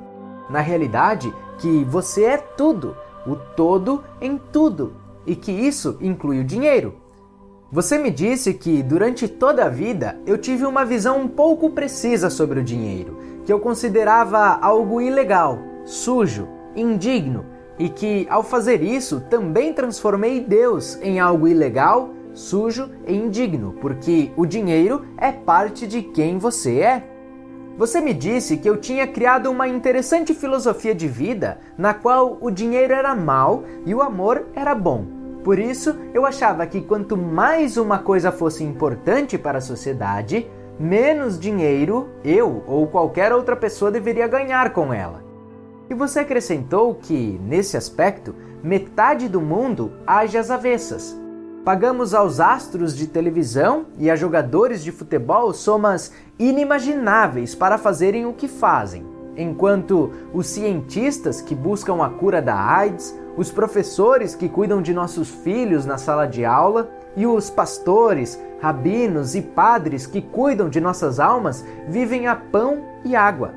Na 0.48 0.60
realidade, 0.60 1.34
que 1.58 1.84
você 1.84 2.24
é 2.24 2.36
tudo, 2.36 2.96
o 3.26 3.36
todo 3.36 4.02
em 4.20 4.38
tudo, 4.52 4.94
e 5.26 5.34
que 5.34 5.52
isso 5.52 5.96
inclui 6.00 6.40
o 6.40 6.44
dinheiro. 6.44 6.94
Você 7.72 7.98
me 7.98 8.10
disse 8.10 8.54
que 8.54 8.82
durante 8.82 9.26
toda 9.26 9.64
a 9.64 9.68
vida 9.68 10.16
eu 10.26 10.38
tive 10.38 10.64
uma 10.64 10.84
visão 10.84 11.20
um 11.20 11.28
pouco 11.28 11.70
precisa 11.70 12.30
sobre 12.30 12.60
o 12.60 12.64
dinheiro, 12.64 13.18
que 13.44 13.52
eu 13.52 13.58
considerava 13.58 14.58
algo 14.60 15.00
ilegal, 15.00 15.58
sujo, 15.84 16.46
indigno, 16.76 17.44
e 17.78 17.88
que 17.88 18.26
ao 18.30 18.42
fazer 18.42 18.82
isso 18.82 19.20
também 19.28 19.72
transformei 19.72 20.40
Deus 20.40 20.96
em 21.02 21.18
algo 21.18 21.48
ilegal, 21.48 22.10
sujo 22.32 22.90
e 23.06 23.14
indigno, 23.14 23.74
porque 23.80 24.30
o 24.36 24.46
dinheiro 24.46 25.04
é 25.16 25.32
parte 25.32 25.86
de 25.86 26.02
quem 26.02 26.38
você 26.38 26.78
é. 26.80 27.13
Você 27.76 28.00
me 28.00 28.14
disse 28.14 28.56
que 28.56 28.70
eu 28.70 28.76
tinha 28.76 29.04
criado 29.04 29.50
uma 29.50 29.66
interessante 29.66 30.32
filosofia 30.32 30.94
de 30.94 31.08
vida 31.08 31.58
na 31.76 31.92
qual 31.92 32.38
o 32.40 32.48
dinheiro 32.48 32.94
era 32.94 33.16
mal 33.16 33.64
e 33.84 33.92
o 33.92 34.00
amor 34.00 34.46
era 34.54 34.76
bom. 34.76 35.04
Por 35.42 35.58
isso, 35.58 35.96
eu 36.14 36.24
achava 36.24 36.66
que 36.66 36.80
quanto 36.80 37.16
mais 37.16 37.76
uma 37.76 37.98
coisa 37.98 38.30
fosse 38.30 38.62
importante 38.62 39.36
para 39.36 39.58
a 39.58 39.60
sociedade, 39.60 40.48
menos 40.78 41.38
dinheiro 41.38 42.08
eu 42.24 42.62
ou 42.66 42.86
qualquer 42.86 43.32
outra 43.32 43.56
pessoa 43.56 43.90
deveria 43.90 44.28
ganhar 44.28 44.72
com 44.72 44.94
ela. 44.94 45.24
E 45.90 45.94
você 45.94 46.20
acrescentou 46.20 46.94
que, 46.94 47.40
nesse 47.42 47.76
aspecto, 47.76 48.36
metade 48.62 49.28
do 49.28 49.40
mundo 49.40 49.92
age 50.06 50.38
às 50.38 50.48
avessas 50.48 51.23
Pagamos 51.64 52.12
aos 52.12 52.40
astros 52.40 52.94
de 52.94 53.06
televisão 53.06 53.86
e 53.98 54.10
a 54.10 54.16
jogadores 54.16 54.84
de 54.84 54.92
futebol 54.92 55.50
somas 55.54 56.12
inimagináveis 56.38 57.54
para 57.54 57.78
fazerem 57.78 58.26
o 58.26 58.34
que 58.34 58.46
fazem, 58.46 59.02
enquanto 59.34 60.10
os 60.34 60.46
cientistas 60.46 61.40
que 61.40 61.54
buscam 61.54 62.04
a 62.04 62.10
cura 62.10 62.42
da 62.42 62.54
AIDS, 62.54 63.18
os 63.34 63.50
professores 63.50 64.34
que 64.34 64.46
cuidam 64.46 64.82
de 64.82 64.92
nossos 64.92 65.30
filhos 65.30 65.86
na 65.86 65.96
sala 65.96 66.26
de 66.26 66.44
aula 66.44 66.90
e 67.16 67.26
os 67.26 67.48
pastores, 67.48 68.38
rabinos 68.60 69.34
e 69.34 69.40
padres 69.40 70.06
que 70.06 70.20
cuidam 70.20 70.68
de 70.68 70.82
nossas 70.82 71.18
almas 71.18 71.64
vivem 71.88 72.26
a 72.26 72.36
pão 72.36 72.84
e 73.06 73.16
água. 73.16 73.54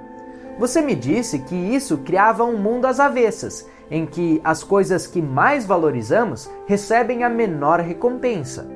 Você 0.57 0.81
me 0.81 0.95
disse 0.95 1.39
que 1.39 1.55
isso 1.55 1.97
criava 1.97 2.45
um 2.45 2.57
mundo 2.57 2.85
às 2.85 3.01
avessas 3.01 3.67
em 3.89 4.05
que 4.05 4.41
as 4.43 4.63
coisas 4.63 5.07
que 5.07 5.21
mais 5.21 5.65
valorizamos 5.65 6.49
recebem 6.65 7.23
a 7.23 7.29
menor 7.29 7.79
recompensa. 7.79 8.67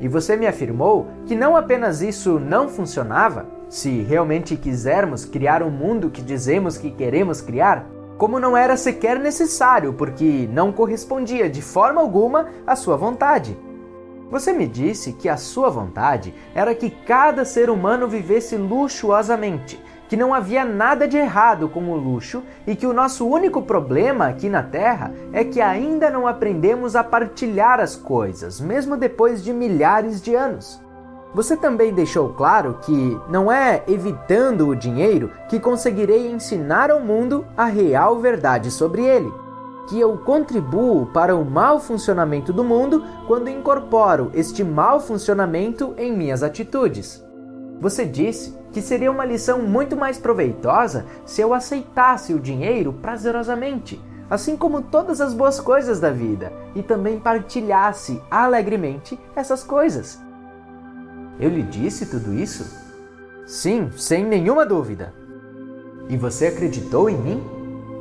E 0.00 0.08
você 0.08 0.36
me 0.36 0.46
afirmou 0.46 1.06
que 1.24 1.34
não 1.34 1.56
apenas 1.56 2.02
isso 2.02 2.38
não 2.38 2.68
funcionava, 2.68 3.46
se 3.68 4.02
realmente 4.02 4.56
quisermos 4.56 5.24
criar 5.24 5.62
um 5.62 5.70
mundo 5.70 6.10
que 6.10 6.22
dizemos 6.22 6.76
que 6.76 6.90
queremos 6.90 7.40
criar, 7.40 7.86
como 8.18 8.40
não 8.40 8.56
era 8.56 8.76
sequer 8.76 9.18
necessário, 9.18 9.92
porque 9.92 10.48
não 10.52 10.72
correspondia 10.72 11.50
de 11.50 11.62
forma 11.62 12.00
alguma 12.00 12.48
à 12.66 12.76
sua 12.76 12.96
vontade. 12.96 13.58
Você 14.30 14.52
me 14.52 14.66
disse 14.66 15.12
que 15.12 15.28
a 15.28 15.36
sua 15.36 15.70
vontade 15.70 16.34
era 16.54 16.74
que 16.74 16.90
cada 16.90 17.44
ser 17.44 17.70
humano 17.70 18.08
vivesse 18.08 18.56
luxuosamente, 18.56 19.80
que 20.08 20.16
não 20.16 20.32
havia 20.32 20.64
nada 20.64 21.06
de 21.06 21.16
errado 21.16 21.68
com 21.68 21.90
o 21.90 21.96
luxo 21.96 22.42
e 22.66 22.76
que 22.76 22.86
o 22.86 22.92
nosso 22.92 23.26
único 23.26 23.62
problema 23.62 24.26
aqui 24.26 24.48
na 24.48 24.62
Terra 24.62 25.12
é 25.32 25.44
que 25.44 25.60
ainda 25.60 26.10
não 26.10 26.26
aprendemos 26.26 26.94
a 26.94 27.02
partilhar 27.02 27.80
as 27.80 27.96
coisas, 27.96 28.60
mesmo 28.60 28.96
depois 28.96 29.42
de 29.42 29.52
milhares 29.52 30.20
de 30.20 30.34
anos. 30.34 30.80
Você 31.34 31.54
também 31.54 31.92
deixou 31.92 32.30
claro 32.30 32.78
que 32.80 33.20
não 33.28 33.52
é 33.52 33.82
evitando 33.86 34.68
o 34.68 34.76
dinheiro 34.76 35.30
que 35.48 35.60
conseguirei 35.60 36.30
ensinar 36.30 36.90
ao 36.90 37.00
mundo 37.00 37.44
a 37.56 37.66
real 37.66 38.18
verdade 38.18 38.70
sobre 38.70 39.04
ele. 39.04 39.30
Que 39.86 40.00
eu 40.00 40.16
contribuo 40.18 41.06
para 41.06 41.36
o 41.36 41.44
mau 41.44 41.78
funcionamento 41.78 42.52
do 42.52 42.64
mundo 42.64 43.04
quando 43.26 43.50
incorporo 43.50 44.30
este 44.32 44.64
mau 44.64 44.98
funcionamento 44.98 45.94
em 45.98 46.16
minhas 46.16 46.42
atitudes. 46.42 47.22
Você 47.80 48.06
disse 48.06 48.56
que 48.76 48.82
seria 48.82 49.10
uma 49.10 49.24
lição 49.24 49.62
muito 49.62 49.96
mais 49.96 50.18
proveitosa 50.18 51.06
se 51.24 51.40
eu 51.40 51.54
aceitasse 51.54 52.34
o 52.34 52.38
dinheiro 52.38 52.92
prazerosamente, 52.92 53.98
assim 54.28 54.54
como 54.54 54.82
todas 54.82 55.18
as 55.18 55.32
boas 55.32 55.58
coisas 55.58 55.98
da 55.98 56.10
vida, 56.10 56.52
e 56.74 56.82
também 56.82 57.18
partilhasse 57.18 58.20
alegremente 58.30 59.18
essas 59.34 59.64
coisas. 59.64 60.20
Eu 61.40 61.48
lhe 61.48 61.62
disse 61.62 62.04
tudo 62.04 62.34
isso? 62.34 62.66
Sim, 63.46 63.90
sem 63.96 64.26
nenhuma 64.26 64.66
dúvida. 64.66 65.14
E 66.10 66.14
você 66.18 66.48
acreditou 66.48 67.08
em 67.08 67.16
mim? 67.16 67.42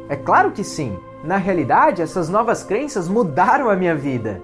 É 0.10 0.18
claro 0.18 0.52
que 0.52 0.66
sim. 0.66 1.00
Na 1.24 1.38
realidade, 1.38 2.02
essas 2.02 2.28
novas 2.28 2.64
crenças 2.64 3.08
mudaram 3.08 3.70
a 3.70 3.78
minha 3.78 3.96
vida. 3.96 4.42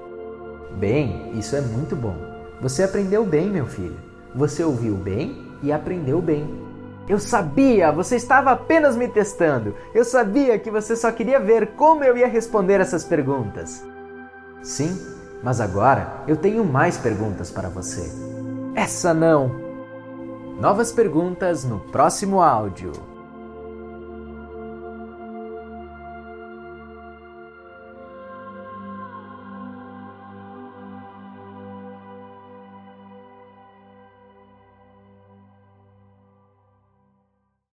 Bem, 0.79 1.37
isso 1.37 1.57
é 1.57 1.61
muito 1.61 1.93
bom. 1.93 2.15
Você 2.61 2.83
aprendeu 2.83 3.25
bem, 3.25 3.49
meu 3.49 3.65
filho. 3.65 3.97
Você 4.33 4.63
ouviu 4.63 4.95
bem 4.95 5.50
e 5.61 5.71
aprendeu 5.71 6.21
bem. 6.21 6.61
Eu 7.07 7.19
sabia, 7.19 7.91
você 7.91 8.15
estava 8.15 8.51
apenas 8.51 8.95
me 8.95 9.07
testando. 9.07 9.75
Eu 9.93 10.05
sabia 10.05 10.57
que 10.57 10.71
você 10.71 10.95
só 10.95 11.11
queria 11.11 11.39
ver 11.39 11.75
como 11.75 12.03
eu 12.03 12.15
ia 12.15 12.27
responder 12.27 12.79
essas 12.79 13.03
perguntas. 13.03 13.85
Sim, 14.61 14.97
mas 15.43 15.59
agora 15.59 16.23
eu 16.27 16.37
tenho 16.37 16.63
mais 16.63 16.97
perguntas 16.97 17.51
para 17.51 17.69
você. 17.69 18.11
Essa 18.75 19.13
não! 19.13 19.51
Novas 20.59 20.91
perguntas 20.91 21.65
no 21.65 21.79
próximo 21.79 22.41
áudio. 22.41 22.91